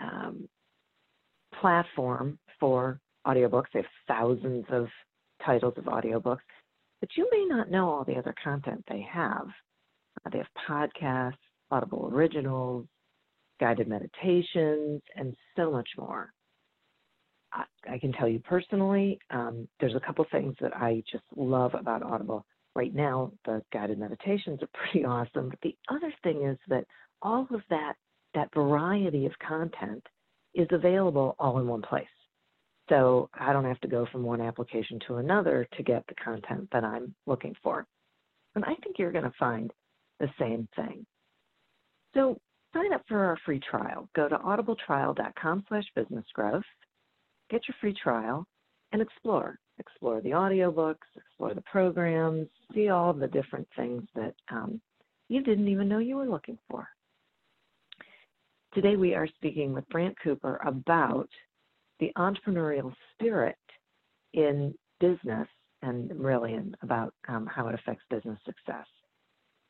um, 0.01 0.49
platform 1.61 2.39
for 2.61 3.01
audiobooks. 3.27 3.67
They 3.73 3.81
have 3.81 3.87
thousands 4.07 4.65
of 4.71 4.87
titles 5.45 5.75
of 5.77 5.85
audiobooks, 5.85 6.39
but 7.01 7.11
you 7.17 7.29
may 7.31 7.45
not 7.49 7.71
know 7.71 7.89
all 7.89 8.05
the 8.05 8.17
other 8.17 8.35
content 8.43 8.85
they 8.89 9.07
have. 9.11 9.47
Uh, 10.25 10.31
they 10.31 10.39
have 10.39 10.47
podcasts, 10.69 11.33
Audible 11.71 12.11
originals, 12.13 12.87
guided 13.61 13.89
meditations, 13.89 15.03
and 15.17 15.35
so 15.57 15.71
much 15.71 15.89
more. 15.99 16.33
I, 17.55 17.99
can 17.99 18.13
tell 18.13 18.29
you 18.29 18.41
personally, 18.41 19.19
um, 19.31 19.69
there's 19.79 19.95
a 19.95 20.01
couple 20.01 20.25
things 20.31 20.55
that 20.61 20.77
I 20.77 21.03
just 21.11 21.25
love 21.37 21.75
about 21.75 22.03
Audible. 22.03 22.45
Right 22.75 22.95
now, 22.95 23.31
the 23.45 23.63
guided 23.73 23.99
meditations 23.99 24.61
are 24.63 24.69
pretty 24.91 25.05
awesome, 25.05 25.51
but 25.51 25.61
the 25.63 25.77
other 25.89 26.13
thing 26.23 26.45
is 26.45 26.59
that 26.69 26.85
all 27.23 27.47
of 27.51 27.61
that 27.71 27.95
that 28.35 28.53
variety 28.53 29.27
of 29.27 29.33
content 29.47 30.05
is 30.55 30.67
available 30.73 31.37
all 31.39 31.59
in 31.61 31.69
one 31.69 31.83
place. 31.83 32.07
So 32.89 33.31
I 33.39 33.53
don't 33.53 33.65
have 33.65 33.81
to 33.81 33.89
go 33.89 34.07
from 34.11 34.25
one 34.25 34.41
application 34.41 34.99
to 35.07 35.17
another 35.17 35.67
to 35.77 35.83
get 35.83 36.05
the 36.07 36.15
content 36.17 36.69
that 36.73 36.85
I'm 36.85 37.15
looking 37.27 37.55
for. 37.63 37.87
And 38.55 38.65
I 38.65 38.75
think 38.83 38.97
you're 38.99 39.13
going 39.13 39.25
to 39.25 39.33
find 39.39 39.73
the 40.21 40.29
same 40.39 40.69
thing. 40.77 41.07
So 42.15 42.39
sign 42.75 42.93
up 42.93 43.03
for 43.09 43.25
our 43.25 43.39
free 43.45 43.61
trial. 43.61 44.09
Go 44.15 44.29
to 44.29 44.37
audibletrial.com 44.37 45.65
slash 45.69 45.85
businessgrowth, 45.97 46.63
get 47.51 47.63
your 47.69 47.77
free 47.81 47.95
trial, 47.95 48.47
and 48.93 49.03
explore. 49.03 49.59
Explore 49.79 50.21
the 50.21 50.31
audiobooks, 50.31 50.97
explore 51.17 51.53
the 51.53 51.63
programs, 51.63 52.47
see 52.73 52.91
all 52.91 53.13
the 53.13 53.27
different 53.27 53.67
things 53.77 54.03
that 54.15 54.35
um, 54.51 54.81
you 55.29 55.43
didn't 55.43 55.69
even 55.69 55.89
know 55.89 55.99
you 55.99 56.17
were 56.17 56.29
looking 56.29 56.59
for. 56.71 56.89
Today 58.73 58.97
we 58.97 59.15
are 59.15 59.27
speaking 59.37 59.73
with 59.73 59.89
Brant 59.89 60.17
Cooper 60.23 60.61
about 60.65 61.29
the 62.01 62.13
entrepreneurial 62.17 62.93
spirit 63.13 63.57
in 64.33 64.75
business 65.01 65.49
and 65.83 66.11
really 66.19 66.55
in, 66.55 66.75
about 66.83 67.15
um, 67.29 67.47
how 67.47 67.69
it 67.69 67.75
affects 67.75 68.05
business 68.11 68.39
success. 68.45 68.87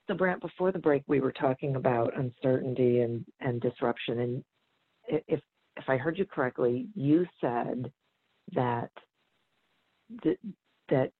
So, 0.06 0.14
Brant, 0.14 0.40
before 0.40 0.70
the 0.70 0.78
break, 0.78 1.02
we 1.06 1.20
were 1.20 1.32
talking 1.32 1.76
about 1.76 2.16
uncertainty 2.16 3.00
and, 3.00 3.24
and 3.40 3.60
disruption. 3.60 4.20
And 4.20 4.44
if, 5.08 5.40
if 5.76 5.88
I 5.88 5.96
heard 5.96 6.18
you 6.18 6.24
correctly, 6.24 6.88
you 6.94 7.26
said 7.40 7.90
that 8.54 8.90
the, 10.22 10.36
that 10.88 11.10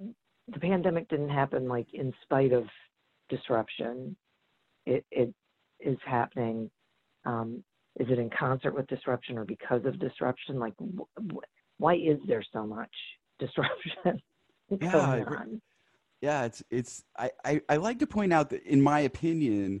the 0.00 0.60
pandemic 0.60 1.08
didn't 1.08 1.30
happen 1.30 1.68
like 1.68 1.86
in 1.92 2.12
spite 2.22 2.52
of 2.52 2.64
disruption. 3.28 4.16
It, 4.86 5.04
it 5.10 5.32
is 5.80 5.98
happening? 6.04 6.70
Um, 7.24 7.62
is 7.98 8.08
it 8.10 8.18
in 8.18 8.30
concert 8.30 8.74
with 8.74 8.86
disruption 8.86 9.38
or 9.38 9.44
because 9.44 9.84
of 9.84 9.98
disruption? 9.98 10.58
Like, 10.58 10.74
wh- 10.78 11.34
why 11.78 11.94
is 11.94 12.18
there 12.26 12.44
so 12.52 12.66
much 12.66 12.90
disruption 13.38 14.20
yeah, 14.80 14.92
going 14.92 15.24
on? 15.24 15.62
Yeah, 16.20 16.44
it's 16.44 16.62
it's. 16.70 17.02
I, 17.18 17.30
I 17.44 17.60
I 17.68 17.76
like 17.76 17.98
to 18.00 18.06
point 18.06 18.32
out 18.32 18.50
that, 18.50 18.62
in 18.64 18.80
my 18.82 19.00
opinion, 19.00 19.80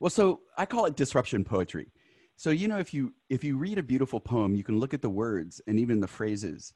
well, 0.00 0.10
so 0.10 0.40
I 0.58 0.66
call 0.66 0.86
it 0.86 0.96
disruption 0.96 1.44
poetry. 1.44 1.92
So 2.36 2.50
you 2.50 2.68
know, 2.68 2.78
if 2.78 2.92
you 2.92 3.12
if 3.28 3.44
you 3.44 3.56
read 3.56 3.78
a 3.78 3.82
beautiful 3.82 4.20
poem, 4.20 4.54
you 4.54 4.64
can 4.64 4.78
look 4.78 4.94
at 4.94 5.02
the 5.02 5.10
words 5.10 5.60
and 5.66 5.78
even 5.78 6.00
the 6.00 6.08
phrases, 6.08 6.72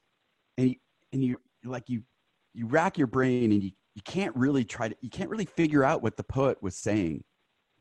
and 0.58 0.70
you, 0.70 0.76
and 1.12 1.24
you 1.24 1.36
like 1.64 1.88
you 1.88 2.02
you 2.54 2.66
rack 2.66 2.98
your 2.98 3.06
brain 3.06 3.52
and 3.52 3.62
you 3.62 3.72
you 3.94 4.02
can't 4.02 4.34
really 4.36 4.64
try 4.64 4.88
to 4.88 4.96
you 5.00 5.10
can't 5.10 5.30
really 5.30 5.44
figure 5.44 5.82
out 5.82 6.02
what 6.02 6.16
the 6.16 6.22
poet 6.22 6.62
was 6.62 6.76
saying 6.76 7.24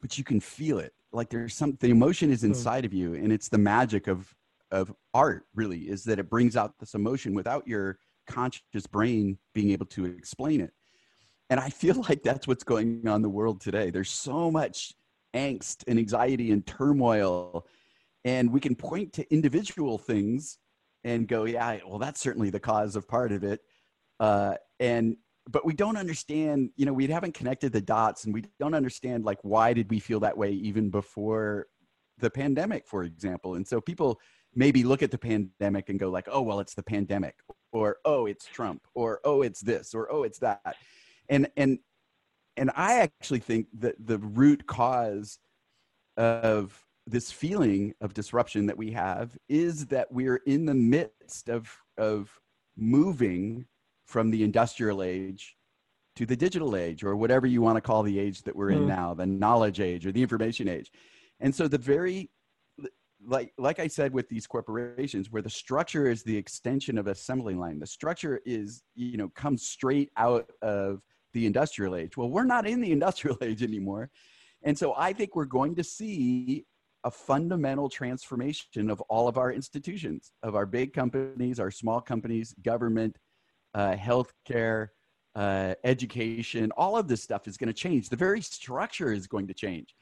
but 0.06 0.20
you 0.20 0.24
can 0.24 0.40
feel 0.40 0.78
it. 0.78 0.94
Like 1.12 1.32
there's 1.32 1.56
some 1.56 1.78
the 1.80 1.90
emotion 1.90 2.32
is 2.32 2.42
hmm. 2.42 2.48
inside 2.48 2.86
of 2.86 2.94
you 2.94 3.16
and 3.16 3.32
it's 3.32 3.50
the 3.50 3.58
magic 3.58 4.06
of 4.06 4.32
of 4.70 4.94
art 5.16 5.46
really 5.56 5.80
is 5.80 6.04
that 6.04 6.20
it 6.20 6.30
brings 6.30 6.56
out 6.56 6.74
this 6.80 6.94
emotion 6.94 7.34
without 7.34 7.68
your 7.68 7.98
conscious 8.28 8.86
brain 8.88 9.40
being 9.56 9.72
able 9.72 9.88
to 9.88 10.06
explain 10.06 10.62
it. 10.62 10.74
And 11.50 11.60
i 11.60 11.70
feel 11.70 12.04
like 12.10 12.22
that's 12.22 12.48
what's 12.48 12.64
going 12.64 13.08
on 13.08 13.16
in 13.16 13.22
the 13.24 13.30
world 13.30 13.62
today. 13.62 13.90
There's 13.90 14.12
so 14.12 14.52
much 14.52 14.94
angst 15.36 15.84
and 15.88 16.00
anxiety 16.00 16.52
and 16.52 16.66
turmoil. 16.66 17.68
And 18.24 18.52
we 18.52 18.60
can 18.60 18.76
point 18.76 19.14
to 19.14 19.34
individual 19.34 19.98
things 19.98 20.58
and 21.04 21.28
go 21.28 21.46
yeah 21.46 21.78
well 21.88 22.00
that's 22.00 22.20
certainly 22.20 22.50
the 22.50 22.60
cause 22.60 22.96
of 22.96 23.08
part 23.08 23.32
of 23.32 23.44
it. 23.44 23.62
Uh, 24.20 24.56
and 24.80 25.18
but 25.48 25.66
we 25.66 25.74
don't 25.74 25.98
understand 25.98 26.72
you 26.76 26.86
know 26.86 26.94
we 26.94 27.08
haven't 27.08 27.34
connected 27.34 27.72
the 27.72 27.82
dots 27.82 28.26
and 28.26 28.34
we 28.34 28.44
don't 28.60 28.74
understand 28.74 29.24
like 29.24 29.38
why 29.44 29.74
did 29.74 29.90
we 29.90 30.00
feel 30.00 30.20
that 30.20 30.38
way 30.38 30.52
even 30.52 30.90
before 30.90 31.68
the 32.18 32.30
pandemic 32.30 32.88
for 32.88 33.04
example? 33.04 33.56
And 33.56 33.68
so 33.68 33.80
people 33.80 34.20
maybe 34.56 34.84
look 34.84 35.04
at 35.04 35.12
the 35.12 35.18
pandemic 35.18 35.90
and 35.90 36.00
go 36.00 36.10
like 36.10 36.28
oh 36.32 36.42
well 36.42 36.60
it's 36.60 36.74
the 36.74 36.84
pandemic 36.84 37.36
or 37.72 37.98
oh 38.06 38.26
it's 38.26 38.46
trump 38.46 38.82
or 38.96 39.20
oh 39.26 39.42
it's 39.44 39.62
this 39.62 39.94
or 39.94 40.12
oh 40.12 40.24
it's 40.24 40.40
that. 40.40 40.76
And 41.30 41.48
and 41.56 41.80
and 42.58 42.72
i 42.76 43.00
actually 43.00 43.40
think 43.40 43.68
that 43.74 43.96
the 44.06 44.18
root 44.20 44.66
cause 44.68 45.40
of 46.18 46.86
this 47.08 47.32
feeling 47.32 47.94
of 48.02 48.14
disruption 48.14 48.66
that 48.66 48.78
we 48.78 48.92
have 48.92 49.38
is 49.48 49.86
that 49.88 50.12
we're 50.12 50.42
in 50.48 50.66
the 50.66 50.74
midst 50.74 51.50
of 51.50 51.72
of 51.98 52.40
moving 52.78 53.66
from 54.06 54.32
the 54.32 54.44
industrial 54.44 55.04
age 55.04 55.56
to 56.16 56.26
the 56.26 56.36
digital 56.36 56.76
age 56.76 57.04
or 57.04 57.16
whatever 57.16 57.46
you 57.46 57.62
want 57.62 57.76
to 57.76 57.82
call 57.82 58.04
the 58.04 58.20
age 58.20 58.42
that 58.44 58.56
we're 58.56 58.72
in 58.72 58.82
mm. 58.82 58.88
now 58.88 59.14
the 59.14 59.26
knowledge 59.26 59.80
age 59.80 60.06
or 60.06 60.12
the 60.12 60.22
information 60.22 60.68
age 60.68 60.92
and 61.40 61.54
so 61.54 61.68
the 61.68 61.78
very 61.78 62.30
like 63.26 63.54
like 63.58 63.80
i 63.80 63.88
said 63.88 64.14
with 64.14 64.28
these 64.30 64.48
corporations 64.48 65.32
where 65.32 65.42
the 65.42 65.50
structure 65.50 66.10
is 66.10 66.24
the 66.24 66.36
extension 66.36 66.98
of 66.98 67.08
assembly 67.08 67.56
line 67.56 67.80
the 67.80 67.88
structure 67.88 68.42
is 68.46 68.84
you 68.96 69.18
know 69.18 69.30
comes 69.30 69.64
straight 69.64 70.12
out 70.18 70.50
of 70.62 71.02
the 71.36 71.46
industrial 71.46 71.96
age 71.96 72.18
well 72.18 72.30
we're 72.30 72.44
not 72.56 72.66
in 72.66 72.82
the 72.82 72.92
industrial 72.98 73.38
age 73.42 73.62
anymore 73.62 74.10
and 74.64 74.78
so 74.78 74.94
i 74.98 75.14
think 75.14 75.36
we're 75.36 75.46
going 75.46 75.76
to 75.76 75.84
see 75.84 76.66
a 77.04 77.12
fundamental 77.12 77.88
transformation 77.88 78.90
of 78.90 79.00
all 79.02 79.28
of 79.28 79.38
our 79.38 79.52
institutions 79.52 80.32
of 80.42 80.56
our 80.56 80.66
big 80.66 80.92
companies 80.94 81.60
our 81.60 81.70
small 81.70 82.02
companies 82.02 82.56
government 82.64 83.16
uh, 83.76 83.96
healthcare, 83.96 84.88
uh, 85.36 85.76
education, 85.84 86.72
all 86.78 86.98
of 86.98 87.08
this 87.08 87.22
stuff 87.22 87.48
is 87.48 87.58
going 87.58 87.68
to 87.68 87.74
change. 87.74 88.10
The 88.10 88.16
very 88.16 88.42
structure 88.42 89.12
is 89.12 89.28
going 89.28 89.48
to 89.48 89.54
change. 89.54 89.94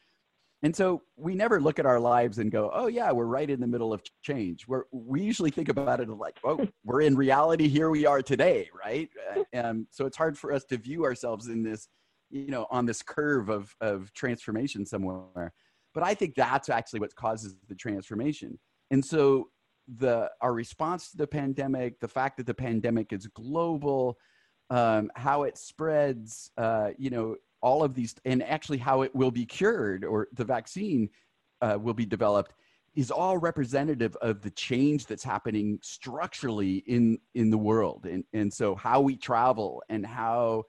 And 0.64 0.74
so 0.74 1.02
we 1.18 1.36
never 1.36 1.60
look 1.60 1.78
at 1.78 1.86
our 1.86 2.00
lives 2.00 2.40
and 2.40 2.50
go, 2.50 2.72
oh, 2.74 2.88
yeah, 2.88 3.12
we're 3.12 3.26
right 3.26 3.50
in 3.50 3.60
the 3.60 3.68
middle 3.68 3.92
of 3.92 4.02
change. 4.22 4.66
We're, 4.66 4.84
we 4.92 5.22
usually 5.22 5.52
think 5.52 5.68
about 5.68 6.00
it 6.00 6.10
like, 6.10 6.40
oh, 6.46 6.66
we're 6.86 7.02
in 7.02 7.18
reality. 7.18 7.68
Here 7.68 7.90
we 7.90 8.06
are 8.06 8.22
today, 8.22 8.70
right? 8.74 9.10
And 9.52 9.88
so 9.92 10.06
it's 10.06 10.16
hard 10.16 10.38
for 10.38 10.54
us 10.54 10.64
to 10.66 10.78
view 10.78 11.04
ourselves 11.04 11.48
in 11.48 11.64
this, 11.64 11.90
you 12.30 12.48
know, 12.48 12.66
on 12.72 12.86
this 12.86 13.02
curve 13.02 13.50
of, 13.50 13.76
of 13.82 14.14
transformation 14.14 14.86
somewhere. 14.86 15.52
But 15.94 16.04
I 16.04 16.14
think 16.14 16.34
that's 16.36 16.70
actually 16.70 17.02
what 17.02 17.14
causes 17.16 17.58
the 17.68 17.76
transformation. 17.76 18.58
And 18.90 19.04
so 19.04 19.50
the 19.98 20.32
our 20.40 20.54
response 20.54 21.12
to 21.12 21.18
the 21.18 21.28
pandemic, 21.28 22.00
the 22.00 22.08
fact 22.08 22.38
that 22.38 22.46
the 22.46 22.54
pandemic 22.54 23.12
is 23.12 23.28
global, 23.28 24.18
um, 24.70 25.12
how 25.16 25.44
it 25.44 25.58
spreads, 25.58 26.52
uh, 26.58 26.92
you 26.98 27.10
know, 27.10 27.36
all 27.64 27.84
of 27.84 27.96
these, 27.96 28.14
and 28.26 28.44
actually 28.44 28.78
how 28.78 29.02
it 29.02 29.16
will 29.16 29.32
be 29.32 29.46
cured 29.46 30.06
or 30.06 30.28
the 30.34 30.46
vaccine 30.46 31.10
uh, 31.62 31.78
will 31.82 31.94
be 31.94 32.06
developed 32.06 32.54
is 32.94 33.10
all 33.10 33.40
representative 33.40 34.16
of 34.22 34.42
the 34.42 34.52
change 34.52 35.08
that's 35.08 35.24
happening 35.24 35.80
structurally 35.82 36.84
in 36.86 37.18
in 37.34 37.50
the 37.50 37.58
world 37.58 38.06
and 38.06 38.24
and 38.34 38.54
so 38.54 38.76
how 38.76 39.02
we 39.02 39.16
travel 39.16 39.82
and 39.90 40.06
how 40.06 40.64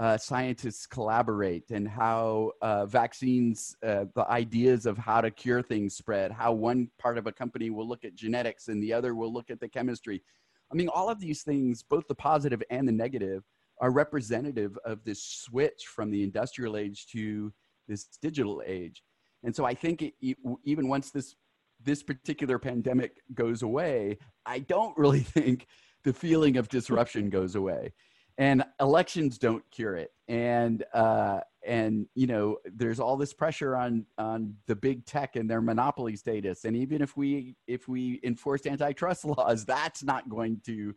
uh, 0.00 0.16
scientists 0.16 0.86
collaborate 0.86 1.70
and 1.70 1.88
how 1.88 2.52
uh, 2.62 2.86
vaccines, 2.86 3.74
uh, 3.84 4.04
the 4.14 4.24
ideas 4.30 4.86
of 4.86 4.96
how 4.96 5.20
to 5.20 5.30
cure 5.30 5.60
things 5.60 5.96
spread, 5.96 6.30
how 6.30 6.52
one 6.52 6.88
part 7.00 7.18
of 7.18 7.26
a 7.26 7.32
company 7.32 7.68
will 7.68 7.86
look 7.86 8.04
at 8.04 8.14
genetics 8.14 8.68
and 8.68 8.80
the 8.80 8.92
other 8.92 9.16
will 9.16 9.32
look 9.32 9.50
at 9.50 9.58
the 9.58 9.68
chemistry. 9.68 10.22
I 10.70 10.76
mean, 10.76 10.88
all 10.88 11.08
of 11.08 11.18
these 11.18 11.42
things, 11.42 11.82
both 11.82 12.06
the 12.06 12.14
positive 12.14 12.62
and 12.70 12.86
the 12.86 12.92
negative, 12.92 13.42
are 13.80 13.90
representative 13.90 14.76
of 14.84 15.04
this 15.04 15.22
switch 15.22 15.86
from 15.86 16.10
the 16.10 16.22
industrial 16.22 16.76
age 16.76 17.06
to 17.08 17.52
this 17.86 18.06
digital 18.20 18.62
age. 18.66 19.02
And 19.44 19.54
so 19.54 19.64
I 19.64 19.74
think 19.74 20.02
it, 20.02 20.14
even 20.64 20.88
once 20.88 21.10
this 21.10 21.34
this 21.84 22.02
particular 22.02 22.58
pandemic 22.58 23.18
goes 23.34 23.62
away, 23.62 24.18
I 24.44 24.60
don't 24.60 24.96
really 24.98 25.20
think 25.36 25.66
the 26.04 26.12
feeling 26.12 26.56
of 26.56 26.68
disruption 26.68 27.30
goes 27.30 27.54
away. 27.54 27.92
And 28.36 28.64
elections 28.80 29.36
don't 29.38 29.64
cure 29.70 29.96
it. 29.96 30.10
And 30.28 30.84
uh, 30.94 31.40
and 31.66 32.06
you 32.14 32.26
know 32.26 32.58
there's 32.64 33.00
all 33.00 33.16
this 33.16 33.32
pressure 33.32 33.76
on 33.76 34.06
on 34.16 34.54
the 34.66 34.76
big 34.76 35.04
tech 35.06 35.34
and 35.36 35.50
their 35.50 35.60
monopoly 35.60 36.14
status. 36.14 36.64
And 36.64 36.76
even 36.76 37.02
if 37.02 37.16
we 37.16 37.56
if 37.66 37.88
we 37.88 38.20
enforce 38.22 38.66
antitrust 38.66 39.24
laws 39.36 39.64
that's 39.64 40.04
not 40.04 40.28
going 40.28 40.60
to 40.66 40.94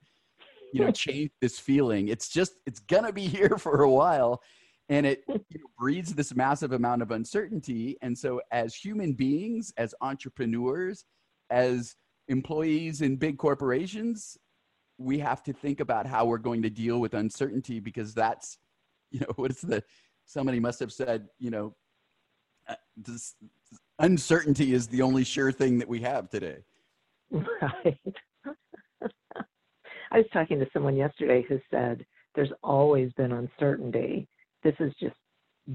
you 0.73 0.81
know 0.81 0.91
change 1.05 1.31
this 1.41 1.59
feeling 1.59 2.07
it's 2.07 2.29
just 2.29 2.53
it's 2.65 2.79
gonna 2.79 3.11
be 3.11 3.27
here 3.37 3.57
for 3.57 3.83
a 3.83 3.89
while 3.89 4.41
and 4.89 5.05
it 5.05 5.23
you 5.27 5.59
know, 5.59 5.65
breeds 5.77 6.13
this 6.13 6.35
massive 6.35 6.71
amount 6.73 7.01
of 7.01 7.11
uncertainty 7.11 7.97
and 8.01 8.17
so 8.17 8.41
as 8.51 8.75
human 8.75 9.13
beings 9.13 9.73
as 9.77 9.93
entrepreneurs 10.01 11.05
as 11.49 11.95
employees 12.27 13.01
in 13.01 13.15
big 13.15 13.37
corporations 13.37 14.37
we 14.97 15.17
have 15.17 15.41
to 15.41 15.51
think 15.51 15.79
about 15.79 16.05
how 16.05 16.25
we're 16.25 16.37
going 16.37 16.61
to 16.61 16.69
deal 16.69 16.99
with 16.99 17.13
uncertainty 17.13 17.79
because 17.79 18.13
that's 18.13 18.57
you 19.09 19.19
know 19.19 19.33
what 19.35 19.51
is 19.51 19.61
the 19.61 19.83
somebody 20.25 20.59
must 20.59 20.79
have 20.79 20.91
said 20.91 21.27
you 21.39 21.49
know 21.49 21.75
uh, 22.69 22.75
this 22.95 23.35
uncertainty 23.99 24.73
is 24.73 24.87
the 24.87 25.01
only 25.01 25.23
sure 25.23 25.51
thing 25.51 25.79
that 25.79 25.87
we 25.87 26.01
have 26.01 26.29
today. 26.29 26.57
Right. 27.31 27.97
I 30.11 30.17
was 30.17 30.27
talking 30.33 30.59
to 30.59 30.67
someone 30.73 30.95
yesterday 30.95 31.43
who 31.47 31.59
said 31.71 32.05
there's 32.35 32.51
always 32.63 33.11
been 33.13 33.31
uncertainty. 33.31 34.27
This 34.63 34.75
is 34.79 34.93
just 34.99 35.15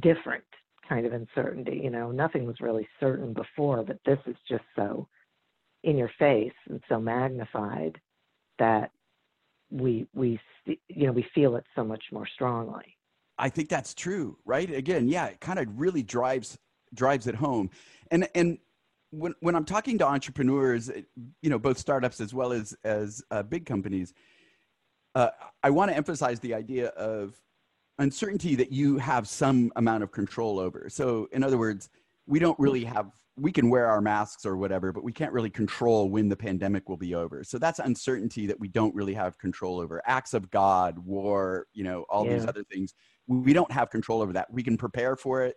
different 0.01 0.44
kind 0.88 1.07
of 1.07 1.12
uncertainty. 1.12 1.81
You 1.83 1.90
know, 1.90 2.11
nothing 2.11 2.44
was 2.44 2.61
really 2.61 2.87
certain 3.01 3.33
before, 3.33 3.83
but 3.83 3.99
this 4.05 4.18
is 4.27 4.37
just 4.49 4.64
so 4.77 5.09
in 5.85 5.96
your 5.96 6.11
face 6.18 6.53
and 6.68 6.83
so 6.88 7.01
magnified 7.01 7.99
that 8.59 8.90
we 9.70 10.07
we 10.14 10.38
you 10.66 11.07
know 11.07 11.12
we 11.12 11.27
feel 11.35 11.57
it 11.57 11.64
so 11.75 11.85
much 11.85 12.05
more 12.12 12.27
strongly. 12.27 12.96
I 13.38 13.49
think 13.49 13.68
that's 13.68 13.94
true, 13.94 14.38
right? 14.44 14.70
Again, 14.70 15.09
yeah, 15.09 15.27
it 15.27 15.40
kind 15.40 15.59
of 15.59 15.66
really 15.79 16.03
drives 16.03 16.59
drives 16.94 17.27
it 17.27 17.35
home, 17.35 17.70
and 18.11 18.29
and 18.35 18.59
when 19.11 19.35
when 19.40 19.55
I'm 19.55 19.64
talking 19.64 19.99
to 19.99 20.07
entrepreneurs, 20.07 20.90
you 21.42 21.51
know, 21.51 21.59
both 21.59 21.79
startups 21.79 22.21
as 22.21 22.35
well 22.35 22.53
as 22.53 22.75
as 22.85 23.23
uh, 23.31 23.42
big 23.42 23.66
companies, 23.66 24.12
uh, 25.14 25.31
I 25.62 25.71
want 25.71 25.90
to 25.90 25.97
emphasize 25.97 26.40
the 26.40 26.55
idea 26.55 26.88
of 26.88 27.40
uncertainty 27.99 28.55
that 28.57 28.73
you 28.73 28.99
have 28.99 29.29
some 29.29 29.73
amount 29.77 30.03
of 30.03 30.12
control 30.12 30.59
over. 30.59 30.88
So, 30.90 31.29
in 31.33 31.42
other 31.42 31.59
words, 31.59 31.88
we 32.27 32.38
don't 32.38 32.59
really 32.59 32.85
have 32.85 33.11
we 33.38 33.53
can 33.53 33.69
wear 33.69 33.87
our 33.87 34.01
masks 34.01 34.47
or 34.47 34.57
whatever, 34.57 34.92
but 34.92 35.05
we 35.05 35.12
can't 35.12 35.33
really 35.33 35.51
control 35.51 36.09
when 36.09 36.29
the 36.29 36.37
pandemic 36.37 36.88
will 36.88 36.97
be 36.97 37.14
over. 37.14 37.45
So 37.45 37.59
that's 37.59 37.79
uncertainty 37.79 38.47
that 38.47 38.59
we 38.59 38.69
don't 38.69 38.95
really 38.95 39.12
have 39.12 39.37
control 39.38 39.79
over. 39.79 40.03
Acts 40.07 40.33
of 40.33 40.51
God, 40.51 40.99
war, 40.99 41.66
you 41.75 41.85
know, 41.85 42.07
all 42.09 42.25
yeah. 42.25 42.35
these 42.35 42.47
other 42.47 42.64
things. 42.64 42.95
We 43.27 43.53
don't 43.53 43.71
have 43.71 43.90
control 43.90 44.23
over 44.23 44.33
that. 44.33 44.51
We 44.51 44.62
can 44.62 44.79
prepare 44.79 45.16
for 45.16 45.42
it. 45.42 45.57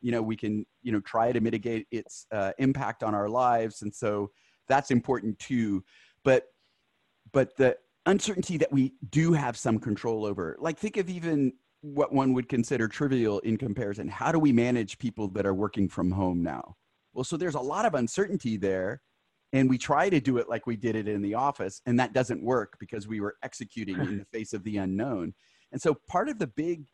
You 0.00 0.12
know, 0.12 0.22
we 0.22 0.36
can, 0.36 0.64
you 0.82 0.92
know, 0.92 1.00
try 1.00 1.32
to 1.32 1.40
mitigate 1.40 1.86
its 1.90 2.26
uh, 2.32 2.52
impact 2.58 3.02
on 3.02 3.14
our 3.14 3.28
lives. 3.28 3.82
And 3.82 3.94
so 3.94 4.30
that's 4.68 4.90
important 4.90 5.38
too. 5.38 5.84
But, 6.24 6.46
but 7.32 7.56
the 7.56 7.76
uncertainty 8.06 8.56
that 8.58 8.72
we 8.72 8.94
do 9.10 9.32
have 9.32 9.56
some 9.56 9.78
control 9.78 10.24
over, 10.24 10.56
like 10.60 10.78
think 10.78 10.96
of 10.96 11.10
even 11.10 11.52
what 11.80 12.12
one 12.12 12.32
would 12.32 12.48
consider 12.48 12.88
trivial 12.88 13.38
in 13.40 13.56
comparison. 13.56 14.08
How 14.08 14.32
do 14.32 14.38
we 14.38 14.52
manage 14.52 14.98
people 14.98 15.28
that 15.28 15.46
are 15.46 15.54
working 15.54 15.88
from 15.88 16.10
home 16.10 16.42
now? 16.42 16.76
Well, 17.12 17.24
so 17.24 17.36
there's 17.36 17.54
a 17.54 17.60
lot 17.60 17.84
of 17.84 17.94
uncertainty 17.94 18.56
there. 18.56 19.02
And 19.54 19.70
we 19.70 19.78
try 19.78 20.10
to 20.10 20.20
do 20.20 20.36
it 20.36 20.48
like 20.48 20.66
we 20.66 20.76
did 20.76 20.94
it 20.94 21.08
in 21.08 21.22
the 21.22 21.34
office, 21.34 21.80
and 21.86 21.98
that 21.98 22.12
doesn't 22.12 22.42
work 22.42 22.76
because 22.78 23.08
we 23.08 23.20
were 23.20 23.36
executing 23.42 23.98
in 23.98 24.18
the 24.18 24.24
face 24.32 24.52
of 24.52 24.62
the 24.62 24.76
unknown. 24.76 25.32
And 25.72 25.80
so 25.80 25.94
part 26.06 26.28
of 26.28 26.38
the 26.38 26.48
big, 26.48 26.86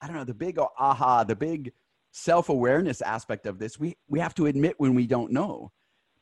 I 0.00 0.08
don't 0.08 0.16
know, 0.16 0.24
the 0.24 0.34
big 0.34 0.58
aha, 0.58 1.22
the 1.22 1.36
big 1.36 1.72
self-awareness 2.12 3.02
aspect 3.02 3.46
of 3.46 3.58
this, 3.58 3.78
we 3.78 3.96
we 4.08 4.20
have 4.20 4.34
to 4.34 4.46
admit 4.46 4.74
when 4.78 4.94
we 4.94 5.06
don't 5.06 5.32
know. 5.32 5.70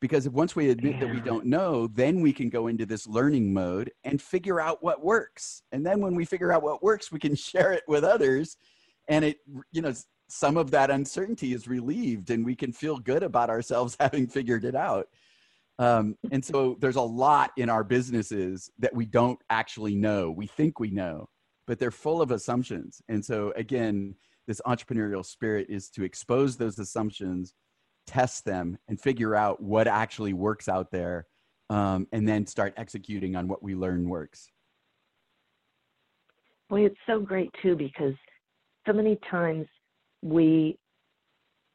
Because 0.01 0.27
if 0.27 0.33
once 0.33 0.55
we 0.55 0.71
admit 0.71 0.95
yeah. 0.95 1.01
that 1.01 1.15
we 1.15 1.21
don't 1.21 1.45
know, 1.45 1.89
then 1.89 2.21
we 2.21 2.33
can 2.33 2.49
go 2.49 2.69
into 2.69 2.87
this 2.87 3.09
learning 3.09 3.53
mode 3.53 3.91
and 4.05 4.23
figure 4.23 4.61
out 4.61 4.81
what 4.81 5.05
works. 5.05 5.63
And 5.73 5.85
then 5.85 6.01
when 6.01 6.15
we 6.15 6.25
figure 6.25 6.53
out 6.53 6.63
what 6.63 6.85
works, 6.85 7.11
we 7.11 7.19
can 7.19 7.35
share 7.51 7.73
it 7.73 7.83
with 7.89 8.05
others. 8.05 8.57
And 9.09 9.25
it, 9.25 9.39
you 9.73 9.83
know, 9.83 9.93
some 10.29 10.57
of 10.57 10.71
that 10.71 10.91
uncertainty 10.91 11.53
is 11.53 11.67
relieved 11.67 12.31
and 12.31 12.45
we 12.45 12.55
can 12.55 12.73
feel 12.73 12.99
good 12.99 13.23
about 13.23 13.51
ourselves 13.51 13.97
having 14.01 14.29
figured 14.29 14.65
it 14.65 14.77
out. 14.77 15.09
Um, 15.81 16.17
and 16.33 16.45
so 16.45 16.77
there's 16.81 16.97
a 16.97 17.03
lot 17.03 17.53
in 17.57 17.71
our 17.71 17.85
businesses 17.85 18.71
that 18.79 18.95
we 18.95 19.07
don't 19.07 19.39
actually 19.49 19.95
know. 19.95 20.31
We 20.31 20.47
think 20.47 20.81
we 20.81 20.91
know, 20.91 21.29
but 21.67 21.79
they're 21.79 21.91
full 21.93 22.21
of 22.21 22.33
assumptions. 22.33 23.01
And 23.09 23.25
so, 23.25 23.53
again, 23.55 24.17
this 24.49 24.61
entrepreneurial 24.67 25.25
spirit 25.25 25.67
is 25.69 25.91
to 25.91 26.03
expose 26.03 26.57
those 26.57 26.79
assumptions, 26.79 27.55
test 28.07 28.47
them, 28.47 28.79
and 28.89 28.99
figure 29.01 29.37
out 29.37 29.63
what 29.63 29.87
actually 29.87 30.33
works 30.33 30.69
out 30.69 30.91
there, 30.91 31.27
um, 31.71 32.09
and 32.13 32.27
then 32.27 32.47
start 32.47 32.73
executing 32.79 33.37
on 33.37 33.47
what 33.47 33.63
we 33.63 33.75
learn 33.77 34.09
works. 34.09 34.51
Boy, 36.71 36.87
it's 36.87 36.97
so 37.07 37.21
great 37.21 37.51
too 37.63 37.77
because 37.77 38.15
so 38.87 38.93
many 38.95 39.19
times 39.31 39.67
we 40.23 40.79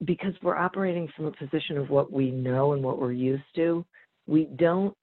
because 0.04 0.34
we're 0.42 0.58
operating 0.58 1.08
from 1.16 1.26
a 1.26 1.32
position 1.32 1.78
of 1.78 1.90
what 1.90 2.12
we 2.12 2.30
know 2.30 2.74
and 2.74 2.84
what 2.84 3.00
we're 3.00 3.14
used 3.14 3.44
to, 3.56 3.86
we 4.28 4.50
don't 4.58 4.98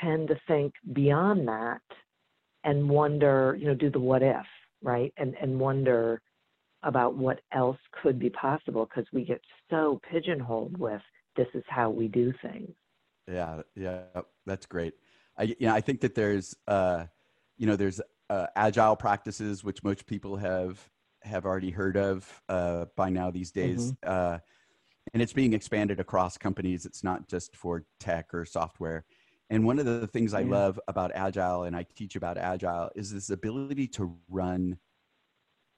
tend 0.00 0.28
to 0.28 0.36
think 0.46 0.72
beyond 0.92 1.48
that 1.48 1.80
and 2.62 2.88
wonder, 2.88 3.56
you 3.58 3.66
know, 3.66 3.74
do 3.74 3.90
the 3.90 3.98
what 3.98 4.22
if, 4.22 4.46
right? 4.82 5.12
And 5.16 5.34
and 5.40 5.58
wonder 5.58 6.20
about 6.82 7.16
what 7.16 7.40
else 7.52 7.78
could 8.02 8.18
be 8.18 8.30
possible 8.30 8.86
because 8.86 9.06
we 9.12 9.24
get 9.24 9.40
so 9.70 10.00
pigeonholed 10.10 10.76
with 10.78 11.02
this 11.36 11.48
is 11.54 11.64
how 11.68 11.90
we 11.90 12.08
do 12.08 12.32
things. 12.42 12.70
Yeah, 13.28 13.62
yeah, 13.74 14.02
that's 14.44 14.66
great. 14.66 14.94
I 15.36 15.44
you 15.44 15.56
know, 15.60 15.74
I 15.74 15.80
think 15.80 16.00
that 16.00 16.14
there's 16.14 16.54
uh 16.66 17.06
you 17.56 17.66
know, 17.66 17.76
there's 17.76 18.00
uh, 18.28 18.46
agile 18.56 18.96
practices 18.96 19.64
which 19.64 19.82
most 19.82 20.06
people 20.06 20.36
have 20.36 20.78
have 21.22 21.44
already 21.44 21.70
heard 21.70 21.96
of 21.96 22.42
uh, 22.48 22.86
by 22.96 23.10
now 23.10 23.30
these 23.30 23.50
days. 23.50 23.92
Mm-hmm. 23.92 24.10
Uh, 24.10 24.38
and 25.12 25.22
it's 25.22 25.32
being 25.32 25.54
expanded 25.54 26.00
across 26.00 26.36
companies. 26.36 26.84
It's 26.84 27.02
not 27.02 27.28
just 27.28 27.56
for 27.56 27.84
tech 27.98 28.32
or 28.34 28.44
software. 28.44 29.04
And 29.50 29.64
one 29.64 29.78
of 29.78 29.86
the 29.86 30.06
things 30.08 30.34
I 30.34 30.42
love 30.42 30.80
about 30.88 31.12
Agile 31.14 31.64
and 31.64 31.76
I 31.76 31.86
teach 31.94 32.16
about 32.16 32.36
Agile 32.36 32.90
is 32.96 33.12
this 33.12 33.30
ability 33.30 33.86
to 33.88 34.16
run 34.28 34.78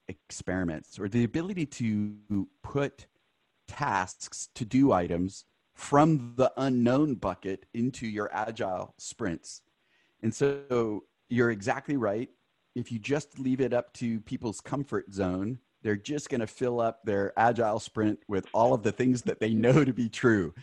experiments 0.08 0.98
or 0.98 1.08
the 1.08 1.24
ability 1.24 1.66
to 1.66 2.48
put 2.62 3.06
tasks 3.66 4.48
to 4.54 4.64
do 4.64 4.92
items 4.92 5.44
from 5.74 6.34
the 6.36 6.52
unknown 6.56 7.14
bucket 7.14 7.66
into 7.74 8.06
your 8.06 8.30
Agile 8.32 8.94
sprints. 8.98 9.62
And 10.22 10.34
so 10.34 11.04
you're 11.28 11.50
exactly 11.50 11.96
right 11.96 12.28
if 12.78 12.92
you 12.92 12.98
just 12.98 13.38
leave 13.38 13.60
it 13.60 13.72
up 13.72 13.92
to 13.94 14.20
people's 14.20 14.60
comfort 14.60 15.12
zone, 15.12 15.58
they're 15.82 15.96
just 15.96 16.30
going 16.30 16.40
to 16.40 16.46
fill 16.46 16.80
up 16.80 17.00
their 17.04 17.32
agile 17.36 17.80
sprint 17.80 18.20
with 18.28 18.46
all 18.52 18.72
of 18.72 18.82
the 18.82 18.92
things 18.92 19.22
that 19.22 19.40
they 19.40 19.52
know 19.52 19.84
to 19.84 19.92
be 19.92 20.08
true. 20.08 20.54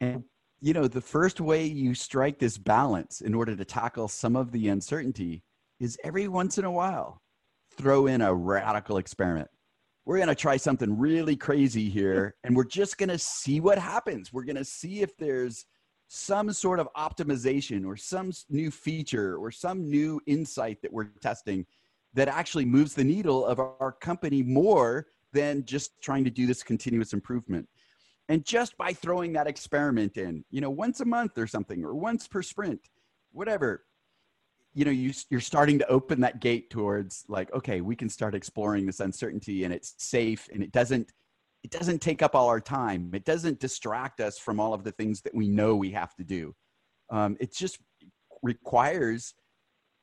And, 0.00 0.24
you 0.60 0.72
know, 0.72 0.88
the 0.88 1.00
first 1.00 1.40
way 1.40 1.64
you 1.64 1.94
strike 1.94 2.38
this 2.38 2.58
balance 2.58 3.20
in 3.20 3.34
order 3.34 3.54
to 3.54 3.64
tackle 3.64 4.08
some 4.08 4.36
of 4.36 4.52
the 4.52 4.68
uncertainty 4.68 5.42
is 5.80 5.98
every 6.02 6.28
once 6.28 6.58
in 6.58 6.64
a 6.64 6.70
while, 6.70 7.20
throw 7.76 8.06
in 8.06 8.20
a 8.20 8.34
radical 8.34 8.98
experiment. 8.98 9.48
We're 10.06 10.16
going 10.18 10.28
to 10.28 10.34
try 10.34 10.56
something 10.56 10.98
really 10.98 11.36
crazy 11.36 11.88
here, 11.88 12.34
and 12.44 12.56
we're 12.56 12.64
just 12.64 12.98
going 12.98 13.08
to 13.08 13.18
see 13.18 13.60
what 13.60 13.78
happens. 13.78 14.32
We're 14.32 14.44
going 14.44 14.56
to 14.56 14.64
see 14.64 15.00
if 15.00 15.16
there's 15.16 15.66
some 16.08 16.52
sort 16.52 16.78
of 16.78 16.88
optimization 16.96 17.86
or 17.86 17.96
some 17.96 18.30
new 18.50 18.70
feature 18.70 19.36
or 19.36 19.50
some 19.50 19.88
new 19.88 20.20
insight 20.26 20.80
that 20.82 20.92
we're 20.92 21.08
testing 21.20 21.66
that 22.12 22.28
actually 22.28 22.64
moves 22.64 22.94
the 22.94 23.02
needle 23.02 23.44
of 23.44 23.58
our 23.58 23.96
company 24.00 24.42
more 24.42 25.06
than 25.32 25.64
just 25.64 26.00
trying 26.00 26.24
to 26.24 26.30
do 26.30 26.46
this 26.46 26.62
continuous 26.62 27.12
improvement. 27.12 27.68
And 28.28 28.44
just 28.44 28.76
by 28.78 28.92
throwing 28.92 29.32
that 29.32 29.46
experiment 29.46 30.16
in, 30.16 30.44
you 30.50 30.60
know, 30.60 30.70
once 30.70 31.00
a 31.00 31.04
month 31.04 31.36
or 31.36 31.46
something, 31.46 31.84
or 31.84 31.94
once 31.94 32.28
per 32.28 32.42
sprint, 32.42 32.80
whatever, 33.32 33.84
you 34.74 34.84
know, 34.84 34.90
you, 34.90 35.12
you're 35.30 35.40
starting 35.40 35.78
to 35.78 35.86
open 35.88 36.20
that 36.20 36.40
gate 36.40 36.68
towards 36.68 37.24
like, 37.28 37.52
okay, 37.54 37.80
we 37.80 37.94
can 37.94 38.08
start 38.08 38.34
exploring 38.34 38.86
this 38.86 39.00
uncertainty 39.00 39.64
and 39.64 39.72
it's 39.72 39.94
safe 39.98 40.48
and 40.52 40.62
it 40.62 40.72
doesn't 40.72 41.12
it 41.62 41.70
doesn't 41.70 42.00
take 42.00 42.20
up 42.20 42.34
all 42.34 42.48
our 42.48 42.60
time. 42.60 43.10
It 43.14 43.24
doesn't 43.24 43.58
distract 43.58 44.20
us 44.20 44.38
from 44.38 44.60
all 44.60 44.74
of 44.74 44.84
the 44.84 44.92
things 44.92 45.22
that 45.22 45.34
we 45.34 45.48
know 45.48 45.74
we 45.74 45.92
have 45.92 46.14
to 46.16 46.22
do. 46.22 46.54
Um, 47.08 47.38
it 47.40 47.54
just 47.54 47.78
requires 48.42 49.32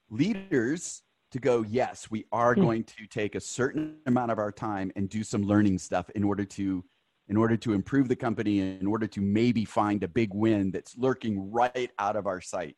leaders 0.10 1.04
to 1.32 1.40
go, 1.40 1.64
yes, 1.70 2.10
we 2.10 2.26
are 2.32 2.56
hmm. 2.56 2.62
going 2.62 2.84
to 2.86 3.06
take 3.08 3.36
a 3.36 3.40
certain 3.40 3.98
amount 4.08 4.32
of 4.32 4.40
our 4.40 4.52
time 4.52 4.92
and 4.96 5.08
do 5.08 5.24
some 5.24 5.44
learning 5.44 5.78
stuff 5.78 6.10
in 6.16 6.24
order 6.24 6.46
to 6.46 6.84
in 7.30 7.38
order 7.38 7.56
to 7.56 7.74
improve 7.74 8.10
the 8.10 8.16
company 8.16 8.60
in 8.60 8.88
order 8.88 9.08
to 9.08 9.22
maybe 9.22 9.64
find 9.64 10.04
a 10.04 10.08
big 10.08 10.34
win 10.34 10.72
that's 10.72 10.98
lurking 10.98 11.50
right 11.50 11.92
out 11.98 12.16
of 12.16 12.26
our 12.28 12.42
sight. 12.42 12.76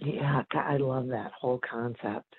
Yeah, 0.00 0.42
I 0.52 0.76
love 0.78 1.08
that 1.08 1.32
whole 1.40 1.60
concept 1.68 2.34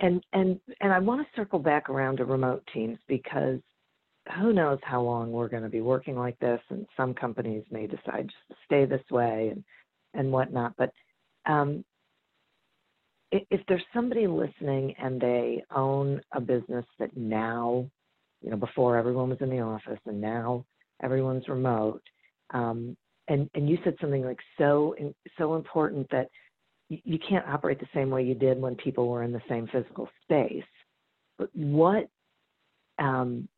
and 0.00 0.24
and 0.32 0.60
and 0.80 0.92
I 0.92 0.98
want 0.98 1.26
to 1.26 1.36
circle 1.40 1.58
back 1.58 1.88
around 1.88 2.18
to 2.18 2.24
remote 2.24 2.66
teams 2.72 2.98
because 3.08 3.60
who 4.38 4.52
knows 4.52 4.78
how 4.82 5.02
long 5.02 5.30
we're 5.32 5.48
going 5.48 5.62
to 5.62 5.68
be 5.68 5.82
working 5.82 6.16
like 6.16 6.38
this, 6.38 6.60
and 6.70 6.86
some 6.96 7.14
companies 7.14 7.64
may 7.70 7.86
decide 7.86 8.28
just 8.28 8.48
to 8.50 8.56
stay 8.64 8.84
this 8.84 9.04
way 9.10 9.50
and 9.52 9.64
and 10.14 10.32
whatnot. 10.32 10.74
But 10.76 10.92
um, 11.46 11.84
if 13.32 13.60
there's 13.68 13.82
somebody 13.92 14.26
listening 14.26 14.94
and 14.98 15.20
they 15.20 15.62
own 15.74 16.20
a 16.32 16.40
business 16.40 16.84
that 17.00 17.16
now, 17.16 17.88
you 18.40 18.50
know, 18.50 18.56
before 18.56 18.96
everyone 18.96 19.30
was 19.30 19.40
in 19.40 19.50
the 19.50 19.60
office 19.60 19.98
and 20.06 20.20
now 20.20 20.64
everyone's 21.02 21.48
remote, 21.48 22.02
um, 22.50 22.96
and 23.28 23.48
and 23.54 23.68
you 23.68 23.78
said 23.84 23.94
something 24.00 24.24
like 24.24 24.38
so 24.58 24.94
so 25.38 25.54
important 25.54 26.06
that 26.10 26.28
you 26.88 27.18
can't 27.18 27.46
operate 27.48 27.80
the 27.80 27.88
same 27.94 28.10
way 28.10 28.22
you 28.22 28.34
did 28.34 28.60
when 28.60 28.76
people 28.76 29.08
were 29.08 29.22
in 29.22 29.32
the 29.32 29.42
same 29.48 29.66
physical 29.68 30.08
space. 30.22 30.62
But 31.38 31.48
what 31.54 32.08
um, 32.98 33.48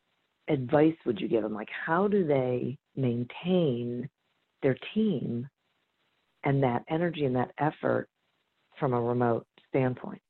advice 0.47 0.95
would 1.05 1.19
you 1.19 1.27
give 1.27 1.43
them? 1.43 1.53
Like, 1.53 1.69
how 1.85 2.07
do 2.07 2.25
they 2.25 2.77
maintain 2.95 4.09
their 4.63 4.77
team 4.93 5.47
and 6.43 6.63
that 6.63 6.83
energy 6.89 7.25
and 7.25 7.35
that 7.35 7.51
effort 7.59 8.07
from 8.79 8.93
a 8.93 9.01
remote 9.01 9.45
standpoint? 9.69 10.21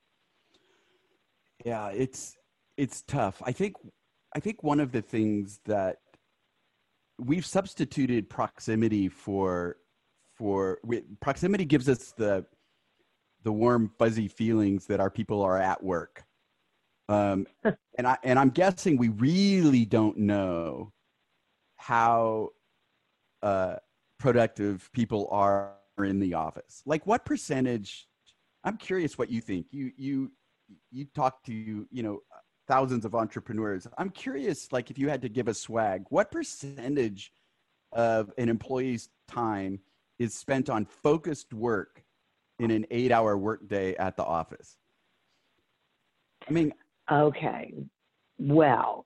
Yeah, 1.64 1.90
it's 1.90 2.36
it's 2.78 3.04
tough. 3.04 3.42
I 3.46 3.52
think 3.52 3.76
I 4.36 4.40
think 4.40 4.64
one 4.64 4.80
of 4.80 4.92
the 4.92 5.02
things 5.02 5.60
that 5.66 5.98
we've 7.20 7.46
substituted 7.46 8.30
proximity 8.30 9.10
for 9.10 9.78
for 10.36 10.80
we, 10.84 11.02
proximity 11.20 11.66
gives 11.66 11.90
us 11.90 12.14
the 12.18 12.46
the 13.44 13.52
warm 13.52 13.92
fuzzy 13.98 14.28
feelings 14.28 14.86
that 14.88 15.00
our 15.00 15.10
people 15.10 15.42
are 15.42 15.58
at 15.58 15.84
work. 15.84 16.24
Um, 17.10 17.48
and 17.98 18.06
i 18.06 18.18
and 18.24 18.38
i'm 18.38 18.50
guessing 18.50 18.98
we 18.98 19.10
really 19.10 19.86
don't 19.86 20.18
know 20.18 20.92
how 21.78 22.50
uh, 23.44 23.76
productive 24.20 24.90
people 24.94 25.28
are 25.32 25.74
in 26.00 26.20
the 26.20 26.34
office. 26.34 26.82
Like 26.86 27.06
what 27.08 27.26
percentage 27.26 28.08
i'm 28.64 28.78
curious 28.78 29.18
what 29.18 29.32
you 29.32 29.42
think. 29.42 29.68
You 29.72 29.92
you 29.98 30.32
you 30.92 31.06
talk 31.16 31.44
to 31.46 31.54
you 31.54 32.04
know 32.04 32.20
thousands 32.68 33.06
of 33.06 33.16
entrepreneurs 33.16 33.88
i'm 33.98 34.10
curious 34.10 34.72
like 34.72 34.92
if 34.92 34.98
you 34.98 35.10
had 35.10 35.22
to 35.22 35.30
give 35.30 35.48
a 35.48 35.54
swag 35.54 36.04
what 36.10 36.32
percentage 36.32 37.32
of 37.94 38.32
an 38.38 38.50
employee's 38.50 39.10
time 39.28 39.80
is 40.20 40.34
spent 40.34 40.70
on 40.70 40.86
focused 40.86 41.54
work 41.54 42.04
in 42.60 42.72
an 42.72 42.86
eight 42.92 43.12
hour 43.12 43.38
workday 43.38 43.96
at 43.96 44.18
the 44.18 44.24
office? 44.24 44.78
I 46.48 46.52
mean, 46.52 46.74
okay. 47.12 47.74
Well, 48.40 49.06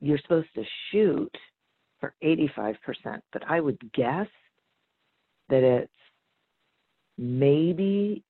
you're 0.00 0.18
supposed 0.18 0.48
to 0.54 0.64
shoot 0.90 1.34
for 2.00 2.14
85%, 2.22 2.76
but 3.32 3.42
I 3.48 3.60
would 3.60 3.78
guess 3.92 4.26
that 5.48 5.62
it's 5.62 5.92
maybe 7.16 8.24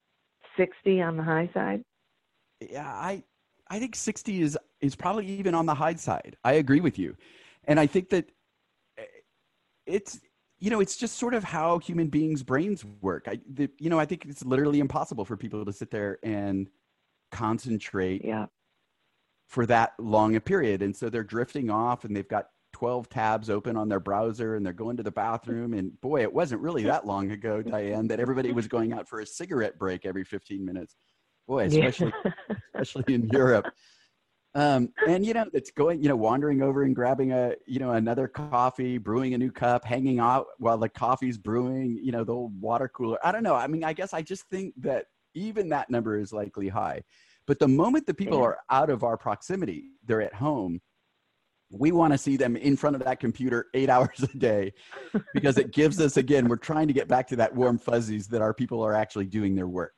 60 0.56 1.02
on 1.02 1.16
the 1.16 1.22
high 1.22 1.50
side. 1.54 1.82
Yeah, 2.60 2.86
I 2.86 3.22
I 3.68 3.78
think 3.78 3.96
60 3.96 4.42
is 4.42 4.58
is 4.80 4.94
probably 4.94 5.26
even 5.26 5.54
on 5.54 5.66
the 5.66 5.74
high 5.74 5.94
side. 5.94 6.36
I 6.44 6.54
agree 6.54 6.80
with 6.80 6.98
you. 6.98 7.16
And 7.66 7.80
I 7.80 7.86
think 7.86 8.10
that 8.10 8.30
eh, 8.98 9.04
it's 9.86 10.20
you 10.64 10.70
know, 10.70 10.80
it's 10.80 10.96
just 10.96 11.18
sort 11.18 11.34
of 11.34 11.44
how 11.44 11.78
human 11.78 12.08
beings' 12.08 12.42
brains 12.42 12.84
work. 13.02 13.26
I, 13.28 13.38
the, 13.52 13.68
you 13.78 13.90
know, 13.90 13.98
I 13.98 14.06
think 14.06 14.24
it's 14.24 14.44
literally 14.44 14.80
impossible 14.80 15.24
for 15.24 15.36
people 15.36 15.62
to 15.64 15.72
sit 15.72 15.90
there 15.90 16.18
and 16.22 16.70
concentrate 17.32 18.24
yeah. 18.24 18.46
for 19.46 19.66
that 19.66 19.92
long 19.98 20.36
a 20.36 20.40
period. 20.40 20.80
And 20.80 20.96
so 20.96 21.10
they're 21.10 21.22
drifting 21.24 21.68
off 21.68 22.04
and 22.04 22.16
they've 22.16 22.26
got 22.26 22.46
12 22.72 23.08
tabs 23.08 23.50
open 23.50 23.76
on 23.76 23.88
their 23.88 24.00
browser 24.00 24.56
and 24.56 24.64
they're 24.64 24.72
going 24.72 24.96
to 24.96 25.02
the 25.02 25.10
bathroom. 25.10 25.74
And 25.74 26.00
boy, 26.00 26.22
it 26.22 26.32
wasn't 26.32 26.62
really 26.62 26.84
that 26.84 27.06
long 27.06 27.30
ago, 27.30 27.60
Diane, 27.60 28.08
that 28.08 28.20
everybody 28.20 28.52
was 28.52 28.66
going 28.66 28.92
out 28.92 29.08
for 29.08 29.20
a 29.20 29.26
cigarette 29.26 29.78
break 29.78 30.06
every 30.06 30.24
15 30.24 30.64
minutes. 30.64 30.96
Boy, 31.46 31.64
especially, 31.66 32.12
yeah. 32.24 32.32
especially 32.74 33.14
in 33.14 33.28
Europe. 33.28 33.66
Um, 34.56 34.90
and 35.08 35.26
you 35.26 35.34
know 35.34 35.46
it's 35.52 35.72
going 35.72 36.00
you 36.00 36.08
know 36.08 36.14
wandering 36.14 36.62
over 36.62 36.84
and 36.84 36.94
grabbing 36.94 37.32
a 37.32 37.54
you 37.66 37.80
know 37.80 37.90
another 37.90 38.28
coffee 38.28 38.98
brewing 38.98 39.34
a 39.34 39.38
new 39.38 39.50
cup 39.50 39.84
hanging 39.84 40.20
out 40.20 40.46
while 40.58 40.78
the 40.78 40.88
coffee's 40.88 41.36
brewing 41.36 41.98
you 42.00 42.12
know 42.12 42.22
the 42.22 42.32
old 42.32 42.60
water 42.60 42.88
cooler. 42.88 43.18
I 43.26 43.32
don't 43.32 43.42
know. 43.42 43.56
I 43.56 43.66
mean 43.66 43.82
i 43.82 43.92
guess 43.92 44.14
i 44.14 44.22
just 44.22 44.44
think 44.50 44.72
that 44.76 45.06
even 45.34 45.68
that 45.70 45.90
number 45.90 46.16
is 46.16 46.32
likely 46.32 46.68
high. 46.68 47.02
But 47.46 47.58
the 47.58 47.66
moment 47.66 48.06
the 48.06 48.14
people 48.14 48.38
yeah. 48.38 48.44
are 48.44 48.58
out 48.70 48.90
of 48.90 49.02
our 49.02 49.16
proximity 49.16 49.90
they're 50.06 50.22
at 50.22 50.34
home 50.34 50.80
we 51.70 51.90
want 51.90 52.12
to 52.12 52.18
see 52.18 52.36
them 52.36 52.56
in 52.56 52.76
front 52.76 52.94
of 52.94 53.02
that 53.04 53.18
computer 53.18 53.66
eight 53.74 53.90
hours 53.94 54.22
a 54.22 54.38
day 54.38 54.72
because 55.32 55.58
it 55.58 55.72
gives 55.72 56.00
us 56.00 56.16
again 56.16 56.46
we're 56.46 56.56
trying 56.56 56.86
to 56.86 56.94
get 56.94 57.08
back 57.08 57.26
to 57.26 57.36
that 57.36 57.52
warm 57.52 57.76
fuzzies 57.76 58.28
that 58.28 58.40
our 58.40 58.54
people 58.54 58.82
are 58.82 58.94
actually 58.94 59.26
doing 59.26 59.56
their 59.56 59.66
work 59.66 59.94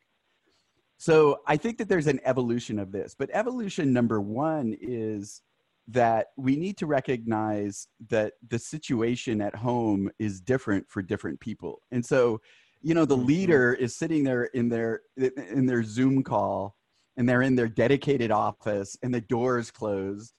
so 0.99 1.41
I 1.47 1.57
think 1.57 1.79
that 1.79 1.89
there's 1.89 2.07
an 2.07 2.21
evolution 2.25 2.79
of 2.79 2.93
this, 2.93 3.15
but 3.19 3.31
evolution 3.33 3.93
number 3.93 4.21
one 4.21 4.77
is 4.81 5.43
that 5.89 6.29
we 6.37 6.57
need 6.57 6.77
to 6.79 6.87
recognize 6.87 7.87
that 8.09 8.35
the 8.49 8.59
situation 8.59 9.41
at 9.41 9.55
home 9.55 10.11
is 10.19 10.41
different 10.41 10.89
for 10.89 11.03
different 11.03 11.39
people. 11.39 11.81
And 11.93 12.05
so, 12.05 12.41
you 12.83 12.95
know, 12.95 13.05
the 13.05 13.17
mm-hmm. 13.17 13.27
leader 13.27 13.75
is 13.75 13.97
sitting 13.97 14.25
there 14.25 14.45
in 14.45 14.69
their 14.69 15.03
in 15.17 15.67
their 15.67 15.83
Zoom 15.83 16.23
call 16.23 16.77
and 17.17 17.29
they're 17.29 17.43
in 17.43 17.57
their 17.57 17.69
dedicated 17.69 18.31
office 18.31 18.97
and 19.03 19.15
the 19.15 19.21
door 19.21 19.59
is 19.59 19.71
closed 19.71 20.33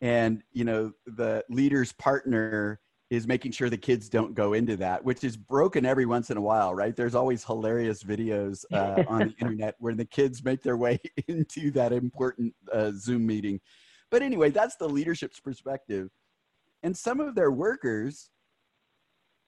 and 0.00 0.42
you 0.52 0.64
know 0.64 0.92
the 1.06 1.44
leader's 1.48 1.92
partner 1.92 2.80
is 3.10 3.26
making 3.26 3.50
sure 3.50 3.68
the 3.68 3.76
kids 3.76 4.08
don't 4.08 4.34
go 4.34 4.52
into 4.52 4.76
that, 4.76 5.04
which 5.04 5.24
is 5.24 5.36
broken 5.36 5.84
every 5.84 6.06
once 6.06 6.30
in 6.30 6.36
a 6.36 6.40
while, 6.40 6.72
right? 6.72 6.94
There's 6.94 7.16
always 7.16 7.44
hilarious 7.44 8.04
videos 8.04 8.64
uh, 8.72 9.02
on 9.08 9.18
the 9.18 9.34
internet 9.40 9.74
where 9.80 9.94
the 9.94 10.04
kids 10.04 10.44
make 10.44 10.62
their 10.62 10.76
way 10.76 10.98
into 11.28 11.72
that 11.72 11.92
important 11.92 12.54
uh, 12.72 12.92
Zoom 12.94 13.26
meeting. 13.26 13.60
But 14.10 14.22
anyway, 14.22 14.50
that's 14.50 14.76
the 14.76 14.88
leadership's 14.88 15.40
perspective. 15.40 16.08
And 16.84 16.96
some 16.96 17.20
of 17.20 17.34
their 17.34 17.50
workers, 17.50 18.30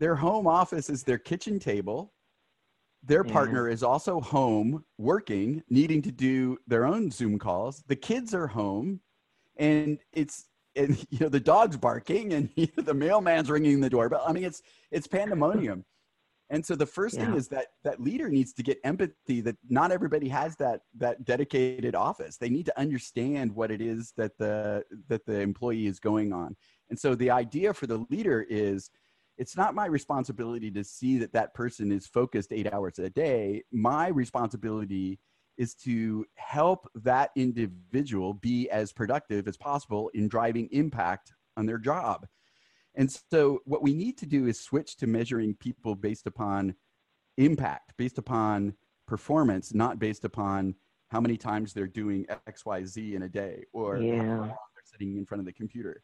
their 0.00 0.16
home 0.16 0.46
office 0.46 0.90
is 0.90 1.04
their 1.04 1.18
kitchen 1.18 1.58
table. 1.58 2.12
Their 3.04 3.24
partner 3.24 3.68
is 3.68 3.82
also 3.82 4.20
home 4.20 4.84
working, 4.96 5.62
needing 5.68 6.02
to 6.02 6.12
do 6.12 6.58
their 6.68 6.84
own 6.84 7.10
Zoom 7.10 7.36
calls. 7.36 7.82
The 7.88 7.96
kids 7.96 8.32
are 8.32 8.46
home, 8.46 9.00
and 9.56 9.98
it's 10.12 10.46
and 10.76 10.98
you 11.10 11.18
know 11.20 11.28
the 11.28 11.40
dog's 11.40 11.76
barking 11.76 12.32
and 12.32 12.50
you 12.56 12.68
know, 12.76 12.82
the 12.82 12.94
mailman's 12.94 13.50
ringing 13.50 13.80
the 13.80 13.90
doorbell. 13.90 14.24
I 14.26 14.32
mean 14.32 14.44
it's 14.44 14.62
it's 14.90 15.06
pandemonium. 15.06 15.84
And 16.50 16.64
so 16.64 16.76
the 16.76 16.84
first 16.84 17.16
yeah. 17.16 17.24
thing 17.24 17.34
is 17.34 17.48
that 17.48 17.68
that 17.82 17.98
leader 17.98 18.28
needs 18.28 18.52
to 18.52 18.62
get 18.62 18.78
empathy 18.84 19.40
that 19.40 19.56
not 19.70 19.90
everybody 19.90 20.28
has 20.28 20.54
that 20.56 20.82
that 20.98 21.24
dedicated 21.24 21.94
office. 21.94 22.36
They 22.36 22.50
need 22.50 22.66
to 22.66 22.78
understand 22.78 23.54
what 23.54 23.70
it 23.70 23.80
is 23.80 24.12
that 24.18 24.36
the 24.38 24.84
that 25.08 25.24
the 25.24 25.40
employee 25.40 25.86
is 25.86 25.98
going 25.98 26.32
on. 26.32 26.54
And 26.90 26.98
so 26.98 27.14
the 27.14 27.30
idea 27.30 27.72
for 27.72 27.86
the 27.86 28.04
leader 28.10 28.44
is 28.50 28.90
it's 29.38 29.56
not 29.56 29.74
my 29.74 29.86
responsibility 29.86 30.70
to 30.72 30.84
see 30.84 31.16
that 31.18 31.32
that 31.32 31.54
person 31.54 31.90
is 31.90 32.06
focused 32.06 32.52
eight 32.52 32.70
hours 32.70 32.98
a 32.98 33.08
day. 33.08 33.62
My 33.72 34.08
responsibility 34.08 35.18
is 35.58 35.74
to 35.74 36.24
help 36.34 36.88
that 36.94 37.30
individual 37.36 38.34
be 38.34 38.68
as 38.70 38.92
productive 38.92 39.46
as 39.48 39.56
possible 39.56 40.10
in 40.14 40.28
driving 40.28 40.68
impact 40.72 41.32
on 41.56 41.66
their 41.66 41.78
job. 41.78 42.26
And 42.94 43.10
so, 43.30 43.60
what 43.64 43.82
we 43.82 43.94
need 43.94 44.18
to 44.18 44.26
do 44.26 44.46
is 44.46 44.60
switch 44.60 44.96
to 44.98 45.06
measuring 45.06 45.54
people 45.54 45.94
based 45.94 46.26
upon 46.26 46.74
impact, 47.38 47.94
based 47.96 48.18
upon 48.18 48.74
performance, 49.06 49.72
not 49.72 49.98
based 49.98 50.24
upon 50.24 50.74
how 51.08 51.20
many 51.20 51.36
times 51.36 51.72
they're 51.72 51.86
doing 51.86 52.26
XYZ 52.48 53.14
in 53.14 53.22
a 53.22 53.28
day 53.28 53.64
or 53.72 53.98
yeah. 53.98 54.16
how 54.16 54.26
long 54.26 54.48
they're 54.48 54.84
sitting 54.84 55.16
in 55.16 55.26
front 55.26 55.40
of 55.40 55.46
the 55.46 55.52
computer. 55.52 56.02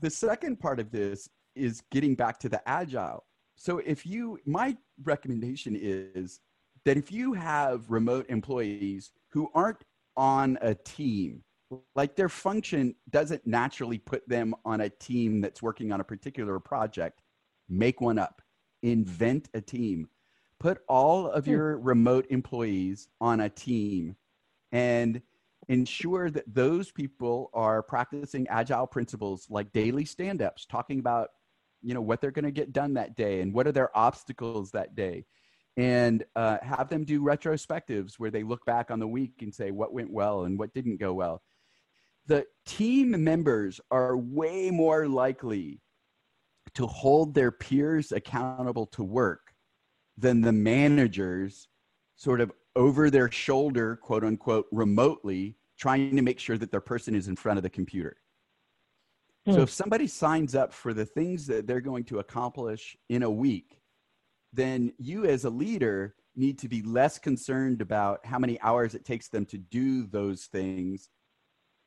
The 0.00 0.10
second 0.10 0.60
part 0.60 0.78
of 0.78 0.90
this 0.90 1.28
is 1.54 1.82
getting 1.90 2.14
back 2.14 2.38
to 2.40 2.48
the 2.48 2.66
agile. 2.68 3.24
So, 3.56 3.78
if 3.78 4.06
you, 4.06 4.38
my 4.44 4.76
recommendation 5.02 5.76
is 5.80 6.40
that 6.86 6.96
if 6.96 7.10
you 7.10 7.32
have 7.32 7.90
remote 7.90 8.26
employees 8.28 9.10
who 9.30 9.50
aren't 9.54 9.82
on 10.16 10.56
a 10.62 10.72
team, 10.72 11.42
like 11.96 12.14
their 12.14 12.28
function 12.28 12.94
doesn't 13.10 13.44
naturally 13.44 13.98
put 13.98 14.26
them 14.28 14.54
on 14.64 14.80
a 14.82 14.88
team 14.88 15.40
that's 15.40 15.60
working 15.60 15.90
on 15.90 16.00
a 16.00 16.04
particular 16.04 16.60
project, 16.60 17.20
make 17.68 18.00
one 18.00 18.20
up, 18.20 18.40
invent 18.84 19.48
a 19.52 19.60
team, 19.60 20.08
put 20.60 20.78
all 20.88 21.28
of 21.28 21.44
hmm. 21.44 21.50
your 21.50 21.78
remote 21.78 22.24
employees 22.30 23.08
on 23.20 23.40
a 23.40 23.50
team 23.50 24.14
and 24.70 25.20
ensure 25.68 26.30
that 26.30 26.44
those 26.54 26.92
people 26.92 27.50
are 27.52 27.82
practicing 27.82 28.46
agile 28.46 28.86
principles 28.86 29.48
like 29.50 29.72
daily 29.72 30.04
stand-ups 30.04 30.64
talking 30.64 31.00
about 31.00 31.30
you 31.82 31.92
know 31.92 32.00
what 32.00 32.20
they're 32.20 32.30
going 32.30 32.44
to 32.44 32.52
get 32.52 32.72
done 32.72 32.94
that 32.94 33.16
day 33.16 33.40
and 33.40 33.52
what 33.52 33.66
are 33.66 33.72
their 33.72 33.96
obstacles 33.98 34.70
that 34.70 34.94
day 34.94 35.24
and 35.76 36.24
uh, 36.36 36.58
have 36.62 36.88
them 36.88 37.04
do 37.04 37.20
retrospectives 37.20 38.14
where 38.14 38.30
they 38.30 38.42
look 38.42 38.64
back 38.64 38.90
on 38.90 38.98
the 38.98 39.06
week 39.06 39.42
and 39.42 39.54
say 39.54 39.70
what 39.70 39.92
went 39.92 40.10
well 40.10 40.44
and 40.44 40.58
what 40.58 40.72
didn't 40.72 40.98
go 40.98 41.12
well. 41.12 41.42
The 42.26 42.46
team 42.64 43.22
members 43.22 43.80
are 43.90 44.16
way 44.16 44.70
more 44.70 45.06
likely 45.06 45.80
to 46.74 46.86
hold 46.86 47.34
their 47.34 47.50
peers 47.52 48.10
accountable 48.12 48.86
to 48.86 49.04
work 49.04 49.54
than 50.18 50.40
the 50.40 50.52
managers 50.52 51.68
sort 52.16 52.40
of 52.40 52.50
over 52.74 53.10
their 53.10 53.30
shoulder, 53.30 53.96
quote 53.96 54.24
unquote, 54.24 54.66
remotely 54.72 55.56
trying 55.78 56.16
to 56.16 56.22
make 56.22 56.38
sure 56.38 56.58
that 56.58 56.70
their 56.70 56.80
person 56.80 57.14
is 57.14 57.28
in 57.28 57.36
front 57.36 57.58
of 57.58 57.62
the 57.62 57.70
computer. 57.70 58.16
Hmm. 59.46 59.54
So 59.54 59.60
if 59.60 59.70
somebody 59.70 60.06
signs 60.06 60.54
up 60.54 60.72
for 60.72 60.94
the 60.94 61.04
things 61.04 61.46
that 61.46 61.66
they're 61.66 61.80
going 61.80 62.04
to 62.04 62.18
accomplish 62.18 62.96
in 63.08 63.22
a 63.22 63.30
week, 63.30 63.75
then 64.56 64.92
you 64.98 65.24
as 65.26 65.44
a 65.44 65.50
leader 65.50 66.14
need 66.34 66.58
to 66.58 66.68
be 66.68 66.82
less 66.82 67.18
concerned 67.18 67.80
about 67.80 68.24
how 68.24 68.38
many 68.38 68.60
hours 68.60 68.94
it 68.94 69.04
takes 69.04 69.28
them 69.28 69.44
to 69.46 69.58
do 69.58 70.06
those 70.06 70.44
things 70.46 71.08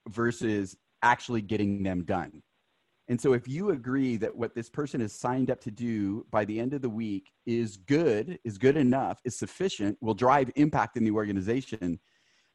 versus 0.08 0.78
actually 1.02 1.42
getting 1.42 1.84
them 1.84 2.04
done. 2.04 2.42
And 3.08 3.20
so 3.20 3.34
if 3.34 3.48
you 3.48 3.72
agree 3.72 4.18
that 4.18 4.36
what 4.36 4.54
this 4.54 4.70
person 4.70 5.02
has 5.02 5.14
signed 5.14 5.50
up 5.50 5.62
to 5.62 5.72
do 5.72 6.26
by 6.30 6.46
the 6.46 6.60
end 6.60 6.74
of 6.74 6.84
the 6.84 6.90
week 6.90 7.32
is 7.48 7.76
good, 7.76 8.38
is 8.44 8.60
good 8.60 8.78
enough, 8.78 9.20
is 9.26 9.38
sufficient, 9.38 9.98
will 10.00 10.14
drive 10.14 10.52
impact 10.56 10.96
in 10.96 11.04
the 11.04 11.12
organization, 11.12 12.00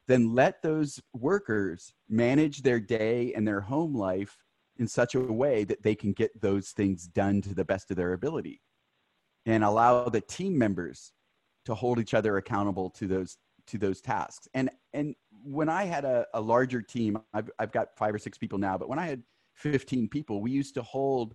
then 0.07 0.33
let 0.33 0.61
those 0.61 1.01
workers 1.13 1.93
manage 2.07 2.61
their 2.61 2.79
day 2.79 3.33
and 3.33 3.45
their 3.45 3.61
home 3.61 3.93
life 3.93 4.37
in 4.77 4.87
such 4.87 5.15
a 5.15 5.19
way 5.19 5.65
that 5.65 5.83
they 5.83 5.95
can 5.95 6.13
get 6.13 6.41
those 6.41 6.69
things 6.69 7.05
done 7.07 7.41
to 7.41 7.53
the 7.53 7.65
best 7.65 7.91
of 7.91 7.97
their 7.97 8.13
ability 8.13 8.61
and 9.45 9.63
allow 9.63 10.09
the 10.09 10.21
team 10.21 10.57
members 10.57 11.11
to 11.65 11.73
hold 11.73 11.99
each 11.99 12.13
other 12.13 12.37
accountable 12.37 12.89
to 12.89 13.07
those 13.07 13.37
to 13.67 13.77
those 13.79 13.99
tasks 13.99 14.47
and 14.53 14.69
and 14.93 15.15
when 15.43 15.69
i 15.69 15.83
had 15.83 16.05
a, 16.05 16.25
a 16.35 16.41
larger 16.41 16.81
team 16.81 17.17
I've, 17.33 17.49
I've 17.57 17.71
got 17.71 17.97
five 17.97 18.13
or 18.13 18.19
six 18.19 18.37
people 18.37 18.59
now 18.59 18.77
but 18.77 18.87
when 18.89 18.99
i 18.99 19.07
had 19.07 19.23
15 19.55 20.07
people, 20.09 20.41
we 20.41 20.51
used 20.51 20.75
to 20.75 20.83
hold 20.83 21.33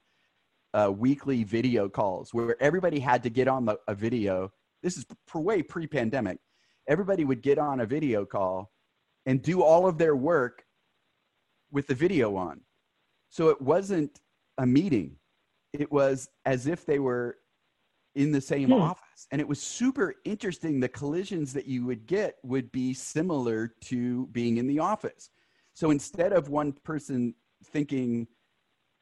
uh, 0.73 0.93
weekly 0.97 1.43
video 1.43 1.89
calls 1.89 2.33
where 2.33 2.61
everybody 2.63 3.01
had 3.01 3.23
to 3.25 3.31
get 3.31 3.49
on 3.49 3.65
the, 3.65 3.79
a 3.89 3.95
video. 3.95 4.53
This 4.83 4.97
is 4.97 5.05
for 5.27 5.41
way 5.41 5.63
pre 5.63 5.87
pandemic. 5.87 6.39
Everybody 6.89 7.25
would 7.25 7.43
get 7.43 7.59
on 7.59 7.81
a 7.81 7.87
video 7.87 8.25
call 8.25 8.71
and 9.27 9.43
do 9.43 9.63
all 9.63 9.87
of 9.87 9.99
their 9.99 10.17
work 10.17 10.65
with 11.71 11.87
the 11.87 11.95
video 11.95 12.37
on. 12.37 12.61
So 13.31 13.49
it 13.49 13.61
wasn't 13.61 14.21
a 14.59 14.67
meeting, 14.67 15.17
it 15.73 15.91
was 15.91 16.29
as 16.45 16.67
if 16.67 16.85
they 16.85 16.99
were 16.99 17.37
in 18.15 18.33
the 18.33 18.41
same 18.41 18.69
hmm. 18.69 18.75
office. 18.75 19.27
And 19.31 19.41
it 19.41 19.47
was 19.47 19.61
super 19.61 20.15
interesting. 20.25 20.81
The 20.81 20.89
collisions 20.89 21.53
that 21.53 21.67
you 21.67 21.87
would 21.87 22.07
get 22.07 22.37
would 22.43 22.71
be 22.73 22.93
similar 22.95 23.75
to 23.83 24.27
being 24.29 24.57
in 24.57 24.67
the 24.67 24.79
office. 24.79 25.31
So 25.75 25.91
instead 25.91 26.33
of 26.33 26.49
one 26.49 26.73
person 26.73 27.35
thinking, 27.65 28.27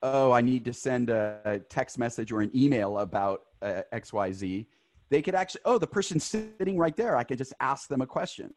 oh, 0.03 0.33
I 0.33 0.41
need 0.41 0.65
to 0.67 0.73
send 0.73 1.11
a, 1.11 1.61
text 1.71 1.99
message 1.99 2.31
or 2.33 2.41
an 2.41 2.51
email 2.55 2.99
about 2.99 3.41
uh, 3.63 3.83
XYZ, 3.93 4.67
they 5.11 5.23
could 5.23 5.35
actually, 5.35 5.63
oh, 5.65 5.79
the 5.79 5.87
person's 5.87 6.25
sitting 6.25 6.79
right 6.79 6.97
there. 6.97 7.17
I 7.17 7.25
could 7.25 7.39
just 7.39 7.55
ask 7.61 7.89
them 7.89 8.03
a 8.03 8.07
question. 8.07 8.53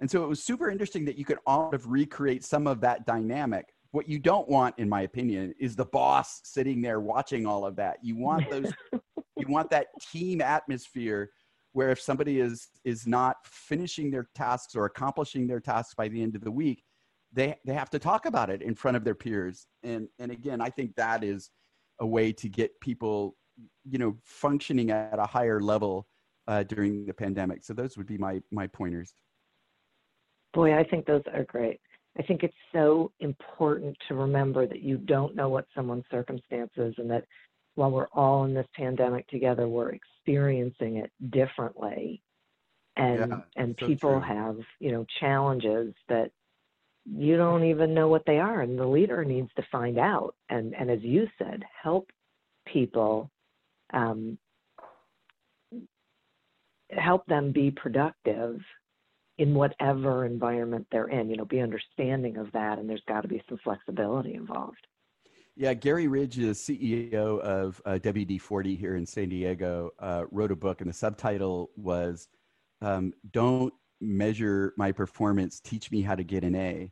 And 0.00 0.10
so 0.10 0.22
it 0.22 0.28
was 0.28 0.42
super 0.42 0.70
interesting 0.70 1.04
that 1.06 1.18
you 1.18 1.24
could 1.24 1.38
all 1.46 1.74
of 1.74 1.88
recreate 1.88 2.44
some 2.44 2.66
of 2.66 2.80
that 2.82 3.06
dynamic. 3.06 3.72
What 3.90 4.08
you 4.08 4.18
don't 4.18 4.48
want, 4.48 4.78
in 4.78 4.88
my 4.88 5.02
opinion, 5.02 5.54
is 5.58 5.74
the 5.74 5.86
boss 5.86 6.40
sitting 6.44 6.82
there 6.82 7.00
watching 7.00 7.46
all 7.46 7.64
of 7.64 7.74
that. 7.76 7.98
You 8.02 8.16
want 8.16 8.48
those, 8.50 8.72
you 9.38 9.46
want 9.48 9.70
that 9.70 9.86
team 10.12 10.40
atmosphere 10.40 11.30
where 11.72 11.90
if 11.90 12.00
somebody 12.00 12.40
is 12.40 12.68
is 12.84 13.06
not 13.06 13.36
finishing 13.44 14.10
their 14.10 14.28
tasks 14.34 14.74
or 14.74 14.84
accomplishing 14.86 15.46
their 15.46 15.60
tasks 15.60 15.94
by 15.94 16.08
the 16.08 16.22
end 16.22 16.34
of 16.34 16.42
the 16.42 16.50
week, 16.50 16.82
they 17.32 17.54
they 17.64 17.74
have 17.74 17.90
to 17.90 17.98
talk 17.98 18.26
about 18.26 18.50
it 18.50 18.62
in 18.62 18.74
front 18.74 18.96
of 18.96 19.04
their 19.04 19.14
peers. 19.14 19.66
And 19.82 20.08
and 20.18 20.30
again 20.32 20.60
i 20.60 20.70
think 20.70 20.94
that 20.96 21.22
is 21.22 21.50
a 22.00 22.06
way 22.06 22.32
to 22.32 22.48
get 22.48 22.80
people 22.80 23.36
you 23.84 23.98
know 23.98 24.16
functioning 24.24 24.90
at 24.90 25.18
a 25.18 25.26
higher 25.26 25.60
level 25.60 26.06
uh, 26.46 26.62
during 26.62 27.04
the 27.04 27.12
pandemic. 27.12 27.62
So 27.62 27.74
those 27.74 27.96
would 27.96 28.06
be 28.06 28.18
my 28.18 28.40
my 28.50 28.66
pointers. 28.66 29.14
Boy 30.54 30.76
i 30.76 30.84
think 30.84 31.06
those 31.06 31.22
are 31.32 31.44
great. 31.44 31.80
I 32.18 32.22
think 32.22 32.42
it's 32.42 32.56
so 32.72 33.12
important 33.20 33.96
to 34.08 34.14
remember 34.14 34.66
that 34.66 34.82
you 34.82 34.98
don't 34.98 35.36
know 35.36 35.48
what 35.48 35.66
someone's 35.74 36.04
circumstances 36.10 36.94
and 36.98 37.08
that 37.10 37.24
while 37.78 37.92
we're 37.92 38.08
all 38.08 38.44
in 38.44 38.54
this 38.54 38.66
pandemic 38.74 39.28
together 39.28 39.68
we're 39.68 39.90
experiencing 39.92 40.96
it 40.96 41.12
differently. 41.30 42.20
And 42.96 43.30
yeah, 43.30 43.40
and 43.54 43.76
so 43.78 43.86
people 43.86 44.20
true. 44.20 44.20
have 44.20 44.56
you 44.80 44.90
know 44.90 45.06
challenges 45.20 45.94
that 46.08 46.32
you 47.04 47.36
don't 47.36 47.64
even 47.64 47.94
know 47.94 48.08
what 48.08 48.26
they 48.26 48.38
are 48.38 48.60
and 48.62 48.76
the 48.76 48.86
leader 48.86 49.24
needs 49.24 49.48
to 49.54 49.62
find 49.70 49.96
out. 49.96 50.34
And 50.50 50.74
and 50.74 50.90
as 50.90 51.02
you 51.02 51.28
said 51.38 51.62
help 51.80 52.10
people 52.66 53.30
um, 53.92 54.38
help 56.90 57.24
them 57.26 57.52
be 57.52 57.70
productive 57.70 58.60
in 59.38 59.54
whatever 59.54 60.26
environment 60.26 60.84
they're 60.90 61.06
in 61.06 61.30
you 61.30 61.36
know 61.36 61.44
be 61.44 61.60
understanding 61.60 62.38
of 62.38 62.50
that 62.52 62.80
and 62.80 62.90
there's 62.90 63.02
got 63.06 63.20
to 63.20 63.28
be 63.28 63.40
some 63.48 63.58
flexibility 63.62 64.34
involved 64.34 64.84
yeah 65.58 65.74
garry 65.74 66.06
ridge 66.06 66.38
is 66.38 66.58
ceo 66.58 67.40
of 67.40 67.82
uh, 67.84 67.98
wd-40 68.00 68.78
here 68.78 68.96
in 68.96 69.04
san 69.04 69.28
diego 69.28 69.90
uh, 69.98 70.24
wrote 70.30 70.52
a 70.52 70.56
book 70.56 70.80
and 70.80 70.88
the 70.88 70.94
subtitle 70.94 71.70
was 71.76 72.28
um, 72.80 73.12
don't 73.32 73.74
measure 74.00 74.72
my 74.78 74.92
performance 74.92 75.60
teach 75.60 75.90
me 75.90 76.00
how 76.00 76.14
to 76.14 76.22
get 76.22 76.44
an 76.44 76.54
a 76.54 76.90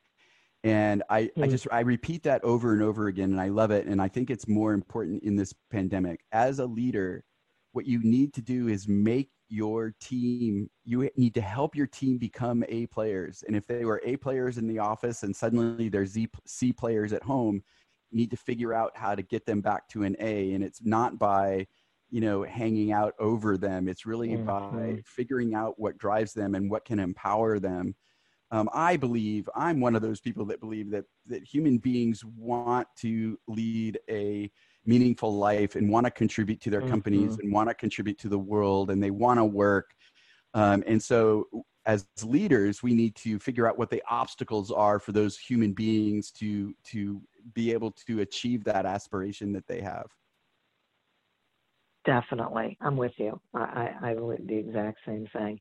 and 0.65 1.05
I, 1.09 1.31
mm. 1.37 1.45
I 1.45 1.47
just 1.47 1.69
i 1.71 1.81
repeat 1.81 2.25
that 2.25 2.43
over 2.43 2.73
and 2.73 2.83
over 2.83 3.07
again 3.07 3.31
and 3.31 3.41
i 3.41 3.49
love 3.49 3.71
it 3.71 3.87
and 3.87 4.03
i 4.03 4.09
think 4.09 4.31
it's 4.31 4.49
more 4.49 4.75
important 4.75 5.23
in 5.23 5.37
this 5.37 5.55
pandemic 5.71 6.21
as 6.33 6.59
a 6.59 6.67
leader 6.67 7.25
what 7.73 7.87
you 7.87 8.01
need 8.03 8.35
to 8.35 8.43
do 8.43 8.67
is 8.67 8.89
make 8.89 9.31
your 9.49 9.95
team 10.01 10.69
you 10.85 11.09
need 11.17 11.35
to 11.35 11.41
help 11.41 11.77
your 11.77 11.87
team 11.87 12.19
become 12.19 12.65
a 12.69 12.87
players 12.87 13.45
and 13.47 13.55
if 13.55 13.65
they 13.69 13.85
were 13.85 14.03
a 14.05 14.17
players 14.17 14.59
in 14.59 14.67
the 14.67 14.81
office 14.81 15.23
and 15.23 15.37
suddenly 15.37 15.89
they're 15.89 16.05
z 16.05 16.29
c 16.47 16.73
players 16.73 17.13
at 17.13 17.23
home 17.23 17.63
need 18.13 18.31
to 18.31 18.37
figure 18.37 18.73
out 18.73 18.97
how 18.97 19.15
to 19.15 19.23
get 19.23 19.47
them 19.47 19.61
back 19.61 19.89
to 19.89 20.03
an 20.03 20.17
a 20.21 20.53
and 20.53 20.63
it's 20.63 20.85
not 20.85 21.19
by 21.19 21.67
you 22.11 22.21
know 22.21 22.43
hanging 22.45 22.93
out 22.93 23.15
over 23.19 23.57
them 23.57 23.89
it's 23.89 24.07
really 24.07 24.31
mm-hmm. 24.31 24.47
by 24.47 25.03
figuring 25.05 25.55
out 25.55 25.75
what 25.79 25.99
drives 25.99 26.33
them 26.33 26.55
and 26.55 26.71
what 26.71 26.85
can 26.85 26.99
empower 26.99 27.59
them 27.59 27.95
um, 28.53 28.69
I 28.73 28.97
believe 28.97 29.49
I'm 29.57 29.81
one 29.81 29.97
of 29.97 30.03
those 30.03 30.21
people 30.21 30.45
that 30.47 30.61
believe 30.61 30.91
that 30.91 31.05
that 31.27 31.43
human 31.43 31.79
beings 31.79 32.25
want 32.25 32.87
to 32.99 33.39
lead 33.49 33.99
a 34.09 34.51
meaningful 34.85 35.37
life 35.37 35.75
and 35.75 35.91
want 35.91 36.07
to 36.07 36.11
contribute 36.11 36.61
to 36.61 36.71
their 36.71 36.81
mm-hmm. 36.81 36.91
companies 36.91 37.39
and 37.39 37.53
want 37.53 37.69
to 37.69 37.75
contribute 37.75 38.19
to 38.19 38.29
the 38.29 38.39
world 38.39 38.91
and 38.91 39.03
they 39.03 39.11
want 39.11 39.39
to 39.39 39.45
work. 39.45 39.91
Um, 40.55 40.85
and 40.87 41.03
so, 41.03 41.49
as 41.87 42.05
leaders, 42.25 42.83
we 42.83 42.93
need 42.93 43.15
to 43.15 43.39
figure 43.39 43.69
out 43.69 43.79
what 43.79 43.91
the 43.91 44.03
obstacles 44.11 44.71
are 44.71 44.99
for 44.99 45.13
those 45.13 45.39
human 45.39 45.73
beings 45.73 46.31
to 46.33 46.75
to 46.85 47.23
be 47.55 47.73
able 47.73 47.93
to 48.07 48.21
achieve 48.21 48.65
that 48.65 48.85
aspiration 48.85 49.53
that 49.53 49.67
they 49.69 49.81
have. 49.81 50.07
Definitely, 52.05 52.77
I'm 52.81 52.97
with 52.97 53.13
you. 53.17 53.41
I, 53.55 53.95
I, 54.03 54.11
I 54.11 54.15
the 54.15 54.57
exact 54.57 54.99
same 55.07 55.27
thing. 55.33 55.61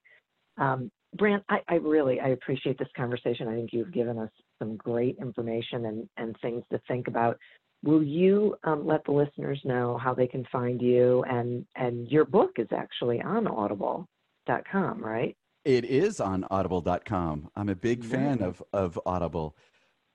Um, 0.57 0.91
Brant, 1.15 1.43
I, 1.49 1.59
I, 1.69 1.75
really 1.75 2.19
I 2.19 2.29
appreciate 2.29 2.77
this 2.77 2.89
conversation. 2.95 3.47
I 3.47 3.55
think 3.55 3.71
you've 3.71 3.93
given 3.93 4.17
us 4.17 4.29
some 4.59 4.75
great 4.77 5.17
information 5.19 5.85
and, 5.85 6.09
and 6.17 6.35
things 6.41 6.63
to 6.71 6.79
think 6.87 7.07
about. 7.07 7.37
Will 7.83 8.03
you 8.03 8.55
um, 8.63 8.85
let 8.85 9.03
the 9.05 9.11
listeners 9.11 9.59
know 9.63 9.97
how 9.97 10.13
they 10.13 10.27
can 10.27 10.45
find 10.51 10.81
you? 10.81 11.23
And 11.29 11.65
and 11.75 12.07
your 12.09 12.25
book 12.25 12.51
is 12.57 12.67
actually 12.71 13.21
on 13.21 13.47
Audible.com, 13.47 15.03
right? 15.03 15.35
It 15.65 15.83
is 15.83 16.21
on 16.21 16.45
Audible.com. 16.51 17.49
I'm 17.55 17.69
a 17.69 17.75
big 17.75 18.03
fan 18.03 18.43
of 18.43 18.61
of 18.71 18.99
Audible. 19.05 19.57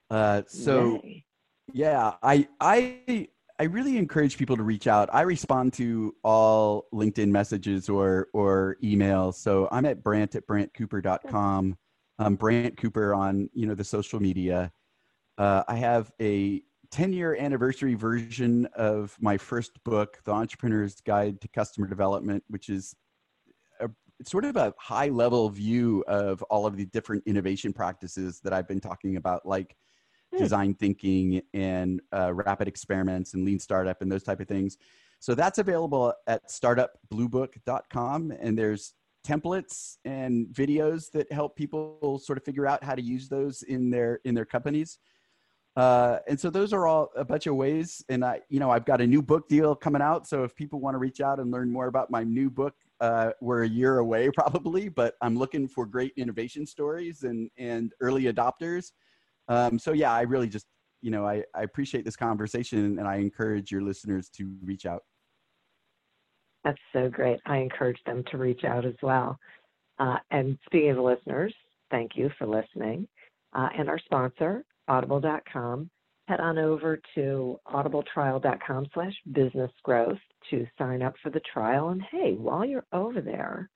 Uh, 0.09 0.43
so, 0.47 1.01
Yay. 1.05 1.25
yeah, 1.73 2.13
I 2.23 2.47
I 2.61 3.29
I 3.59 3.65
really 3.65 3.99
encourage 3.99 4.39
people 4.39 4.57
to 4.57 4.63
reach 4.63 4.87
out. 4.87 5.11
I 5.13 5.23
respond 5.23 5.73
to 5.75 6.15
all 6.23 6.87
LinkedIn 6.95 7.29
messages 7.29 7.89
or 7.89 8.29
or 8.33 8.77
emails. 8.83 9.35
So 9.35 9.69
I'm 9.73 9.85
at 9.87 10.05
Brant 10.05 10.37
at 10.37 10.47
brantcooper.com. 10.47 11.77
Um, 12.21 12.35
Brant 12.37 12.77
Cooper 12.77 13.13
on 13.13 13.51
you 13.53 13.67
know 13.67 13.75
the 13.75 13.85
social 13.85 14.21
media. 14.21 14.73
Uh, 15.37 15.65
I 15.67 15.77
have 15.77 16.13
a 16.21 16.63
10 16.91 17.13
year 17.13 17.37
anniversary 17.37 17.95
version 17.95 18.67
of 18.77 19.17
my 19.21 19.37
first 19.37 19.83
book, 19.85 20.21
The 20.25 20.33
Entrepreneur's 20.33 21.01
Guide 21.01 21.41
to 21.41 21.49
Customer 21.49 21.87
Development, 21.87 22.43
which 22.49 22.69
is 22.69 22.95
sort 24.25 24.45
of 24.45 24.57
a 24.57 24.75
high 24.79 25.09
level 25.09 25.49
view 25.51 26.05
of 26.09 26.43
all 26.45 26.67
of 26.67 26.77
the 26.77 26.87
different 26.87 27.23
innovation 27.27 27.73
practices 27.73 28.41
that 28.41 28.53
I've 28.53 28.69
been 28.69 28.81
talking 28.81 29.17
about, 29.17 29.47
like 29.47 29.77
Hmm. 30.33 30.39
design 30.39 30.75
thinking 30.75 31.43
and 31.55 32.01
uh, 32.13 32.33
rapid 32.33 32.69
experiments 32.69 33.35
and 33.35 33.45
lean 33.45 33.59
startup 33.59 34.01
and 34.01 34.11
those 34.11 34.23
type 34.23 34.41
of 34.41 34.47
things. 34.47 34.77
So 35.19 35.35
that's 35.35 35.59
available 35.59 36.15
at 36.29 36.49
startupbluebook.com. 36.49 38.33
And 38.41 38.57
there's 38.57 38.95
templates 39.27 39.97
and 40.05 40.47
videos 40.49 41.11
that 41.13 41.31
help 41.33 41.57
people 41.57 42.21
sort 42.23 42.39
of 42.39 42.45
figure 42.45 42.67
out 42.67 42.85
how 42.85 42.95
to 42.95 43.03
use 43.03 43.29
those 43.29 43.63
in 43.65 43.91
their 43.91 44.21
in 44.25 44.35
their 44.35 44.45
companies. 44.45 44.99
Uh, 45.77 46.19
and 46.29 46.39
so 46.39 46.51
those 46.51 46.73
are 46.73 46.87
all 46.87 47.11
a 47.17 47.25
bunch 47.25 47.47
of 47.47 47.55
ways. 47.55 48.05
And 48.09 48.25
I, 48.25 48.41
you 48.49 48.59
know, 48.59 48.71
I've 48.71 48.85
got 48.85 49.01
a 49.01 49.07
new 49.07 49.23
book 49.23 49.49
deal 49.49 49.75
coming 49.75 50.03
out. 50.03 50.27
So 50.27 50.43
if 50.43 50.55
people 50.55 50.81
want 50.81 50.95
to 50.95 50.99
reach 50.99 51.21
out 51.21 51.39
and 51.39 51.51
learn 51.51 51.71
more 51.71 51.87
about 51.87 52.11
my 52.11 52.25
new 52.25 52.51
book, 52.51 52.75
uh, 53.01 53.31
we're 53.41 53.63
a 53.63 53.69
year 53.69 53.99
away 53.99 54.31
probably, 54.35 54.89
but 54.89 55.15
I'm 55.23 55.37
looking 55.37 55.69
for 55.69 55.87
great 55.87 56.13
innovation 56.17 56.67
stories 56.67 57.23
and 57.23 57.51
and 57.57 57.93
early 58.01 58.25
adopters. 58.25 58.93
Um, 59.49 59.79
so 59.79 59.93
yeah, 59.93 60.13
I 60.13 60.23
really 60.23 60.49
just, 60.49 60.67
you 61.01 61.11
know, 61.11 61.27
I, 61.27 61.45
I 61.55 61.63
appreciate 61.63 62.05
this 62.05 62.17
conversation 62.17 62.99
and 62.99 63.09
I 63.09 63.17
encourage 63.17 63.73
your 63.73 63.83
listeners 63.83 64.29
to 64.37 64.53
reach 64.63 64.87
out. 64.87 65.03
That's 66.63 66.79
so 66.93 67.09
great. 67.09 67.41
I 67.47 67.57
encourage 67.57 67.99
them 68.05 68.23
to 68.31 68.37
reach 68.37 68.65
out 68.65 68.85
as 68.85 68.95
well. 69.03 69.39
Uh, 69.99 70.19
and 70.31 70.59
speaking 70.67 70.91
of 70.91 70.99
listeners, 70.99 71.55
thank 71.91 72.13
you 72.17 72.31
for 72.39 72.47
listening. 72.47 73.09
Uh, 73.55 73.69
and 73.77 73.89
our 73.89 73.99
sponsor, 73.99 74.65
audible.com, 74.91 75.89
head 76.27 76.41
on 76.41 76.59
over 76.59 77.01
to 77.15 77.57
audibletrial.com 77.73 78.87
slash 78.93 79.15
business 79.33 79.71
growth 79.85 80.19
to 80.51 80.67
sign 80.77 81.01
up 81.01 81.15
for 81.23 81.31
the 81.31 81.41
trial. 81.53 81.91
And 81.91 82.03
hey, 82.11 82.35
while 82.35 82.65
you're 82.65 82.87
over 82.93 83.21
there, 83.21 83.71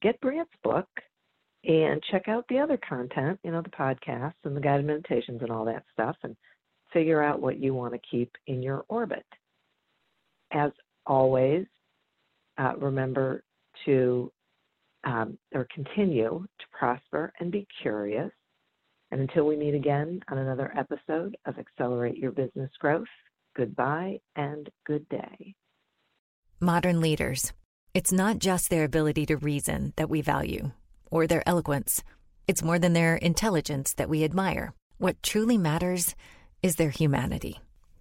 get 0.00 0.20
Brant's 0.20 0.52
book 0.62 0.88
and 1.64 2.00
check 2.10 2.28
out 2.28 2.44
the 2.48 2.58
other 2.58 2.78
content, 2.88 3.40
you 3.42 3.50
know, 3.50 3.62
the 3.62 3.68
podcasts 3.68 4.34
and 4.44 4.56
the 4.56 4.60
guided 4.60 4.86
meditations 4.86 5.42
and 5.42 5.50
all 5.50 5.64
that 5.64 5.82
stuff, 5.92 6.16
and 6.22 6.36
figure 6.92 7.22
out 7.22 7.40
what 7.40 7.58
you 7.58 7.74
want 7.74 7.92
to 7.92 8.00
keep 8.10 8.30
in 8.46 8.62
your 8.62 8.84
orbit. 8.88 9.26
As 10.52 10.70
always, 11.04 11.66
uh, 12.58 12.74
remember 12.78 13.42
to 13.84 14.32
um, 15.04 15.38
or 15.54 15.66
continue 15.74 16.46
to 16.58 16.66
prosper 16.76 17.32
and 17.40 17.50
be 17.50 17.66
curious. 17.82 18.30
And 19.10 19.20
until 19.20 19.44
we 19.44 19.56
meet 19.56 19.74
again 19.74 20.20
on 20.30 20.38
another 20.38 20.72
episode 20.76 21.36
of 21.46 21.58
Accelerate 21.58 22.18
Your 22.18 22.30
Business 22.30 22.70
Growth, 22.78 23.06
goodbye 23.56 24.18
and 24.36 24.68
good 24.86 25.08
day. 25.08 25.54
Modern 26.60 27.00
leaders. 27.00 27.52
It's 27.94 28.12
not 28.12 28.38
just 28.38 28.68
their 28.68 28.84
ability 28.84 29.26
to 29.26 29.36
reason 29.36 29.94
that 29.96 30.10
we 30.10 30.20
value, 30.20 30.72
or 31.10 31.26
their 31.26 31.42
eloquence. 31.48 32.02
It's 32.46 32.62
more 32.62 32.78
than 32.78 32.92
their 32.92 33.16
intelligence 33.16 33.94
that 33.94 34.10
we 34.10 34.24
admire. 34.24 34.74
What 34.98 35.22
truly 35.22 35.56
matters 35.56 36.14
is 36.62 36.76
their 36.76 36.90
humanity. 36.90 37.60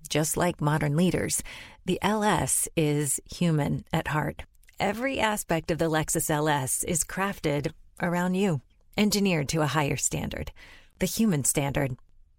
Just 0.09 0.37
like 0.37 0.61
modern 0.61 0.95
leaders, 0.95 1.41
the 1.85 1.99
LS 2.01 2.67
is 2.75 3.19
human 3.25 3.85
at 3.93 4.09
heart. 4.09 4.43
Every 4.79 5.19
aspect 5.19 5.71
of 5.71 5.77
the 5.77 5.89
Lexus 5.89 6.29
LS 6.29 6.83
is 6.83 7.03
crafted 7.03 7.71
around 8.01 8.35
you, 8.35 8.61
engineered 8.97 9.49
to 9.49 9.61
a 9.61 9.67
higher 9.67 9.97
standard, 9.97 10.51
the 10.99 11.05
human 11.05 11.43
standard. 11.43 11.95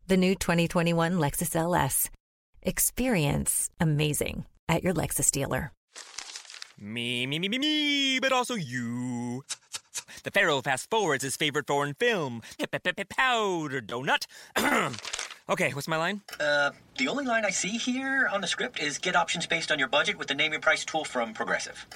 The 0.06 0.16
new 0.16 0.34
2021 0.34 1.14
Lexus 1.14 1.54
LS. 1.54 2.10
Experience 2.62 3.70
amazing 3.78 4.46
at 4.68 4.82
your 4.82 4.94
Lexus 4.94 5.30
dealer. 5.30 5.72
Me, 6.80 7.26
me, 7.26 7.38
me, 7.38 7.48
me, 7.48 7.58
me, 7.58 8.20
but 8.20 8.32
also 8.32 8.54
you. 8.54 9.42
The 10.22 10.30
Pharaoh 10.30 10.60
fast 10.60 10.90
forwards 10.90 11.24
his 11.24 11.36
favorite 11.36 11.66
foreign 11.66 11.94
film, 11.94 12.42
Powder 13.16 13.80
Donut. 13.80 14.26
okay, 15.48 15.72
what's 15.72 15.88
my 15.88 15.96
line? 15.96 16.22
Uh, 16.38 16.70
the 16.96 17.08
only 17.08 17.24
line 17.24 17.44
I 17.44 17.50
see 17.50 17.78
here 17.78 18.28
on 18.32 18.40
the 18.40 18.46
script 18.46 18.80
is 18.80 18.98
get 18.98 19.16
options 19.16 19.46
based 19.46 19.70
on 19.72 19.78
your 19.78 19.88
budget 19.88 20.18
with 20.18 20.28
the 20.28 20.34
name 20.34 20.52
your 20.52 20.60
price 20.60 20.84
tool 20.84 21.04
from 21.04 21.34
Progressive. 21.34 21.86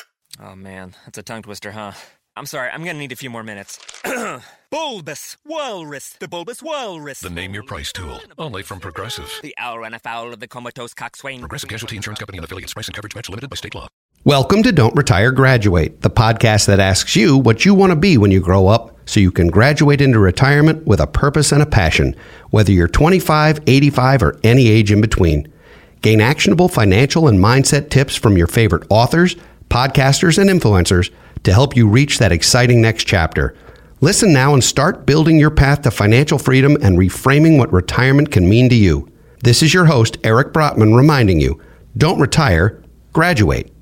Oh 0.41 0.57
man, 0.57 0.95
that's 1.05 1.19
a 1.19 1.23
tongue 1.23 1.43
twister, 1.43 1.73
huh? 1.73 1.93
I'm 2.35 2.47
sorry, 2.47 2.71
I'm 2.71 2.83
gonna 2.83 2.99
need 2.99 3.13
a 3.13 3.17
few 3.17 3.29
more 3.29 3.43
minutes. 3.43 3.79
bulbous 4.71 5.37
Walrus, 5.45 6.17
the 6.19 6.27
Bulbous 6.27 6.63
Walrus. 6.63 7.21
The 7.21 7.29
name 7.29 7.53
your 7.53 7.63
price 7.63 7.93
tool, 7.93 8.21
only 8.39 8.63
from 8.63 8.81
Progressive. 8.81 9.31
The 9.43 9.55
owl 9.59 9.81
ran 9.81 9.93
afoul 9.93 10.33
of 10.33 10.41
the 10.41 10.49
comatose 10.49 10.95
coxswain. 10.95 11.41
Progressive 11.41 11.69
Casualty 11.69 11.97
Insurance 11.97 12.21
Company 12.21 12.39
and 12.39 12.45
affiliates. 12.47 12.73
Price 12.73 12.89
and 12.89 12.95
coverage 12.95 13.15
match 13.15 13.29
limited 13.29 13.51
by 13.51 13.57
state 13.57 13.75
law. 13.75 13.87
Welcome 14.25 14.63
to 14.63 14.73
Don't 14.73 14.97
Retire, 14.97 15.31
Graduate, 15.31 16.01
the 16.01 16.09
podcast 16.09 16.69
that 16.69 16.81
asks 16.81 17.15
you 17.15 17.37
what 17.37 17.67
you 17.67 17.75
want 17.75 17.91
to 17.91 17.97
be 17.97 18.17
when 18.17 18.31
you 18.31 18.41
grow 18.41 18.67
up 18.67 18.97
so 19.05 19.21
you 19.21 19.31
can 19.31 19.49
graduate 19.49 20.01
into 20.01 20.19
retirement 20.19 20.87
with 20.87 21.01
a 21.01 21.07
purpose 21.07 21.53
and 21.53 21.63
a 21.63 21.67
passion, 21.67 22.17
whether 22.49 22.73
you're 22.73 22.89
25, 22.89 23.61
85, 23.67 24.23
or 24.23 24.41
any 24.43 24.69
age 24.69 24.91
in 24.91 25.03
between. 25.03 25.53
Gain 26.01 26.23
actionable 26.23 26.69
financial 26.69 27.29
and 27.29 27.39
mindset 27.39 27.91
tips 27.91 28.17
from 28.17 28.39
your 28.39 28.47
favorite 28.47 28.87
authors, 28.89 29.37
podcasters, 29.69 30.39
and 30.39 30.49
influencers 30.49 31.11
to 31.45 31.53
help 31.53 31.77
you 31.77 31.89
reach 31.89 32.19
that 32.19 32.33
exciting 32.33 32.81
next 32.81 33.05
chapter. 33.05 33.57
Listen 34.01 34.33
now 34.33 34.53
and 34.53 34.63
start 34.63 35.07
building 35.07 35.39
your 35.39 35.51
path 35.51 35.83
to 35.83 35.91
financial 35.91 36.39
freedom 36.39 36.77
and 36.83 36.99
reframing 36.99 37.57
what 37.57 37.73
retirement 37.73 38.31
can 38.31 38.49
mean 38.49 38.69
to 38.69 38.75
you. 38.75 39.09
This 39.43 39.63
is 39.63 39.73
your 39.73 39.87
host, 39.87 40.19
Eric 40.23 40.53
Brotman, 40.53 40.97
reminding 40.97 41.41
you 41.41 41.61
don't 41.97 42.21
retire, 42.21 42.83
graduate. 43.13 43.73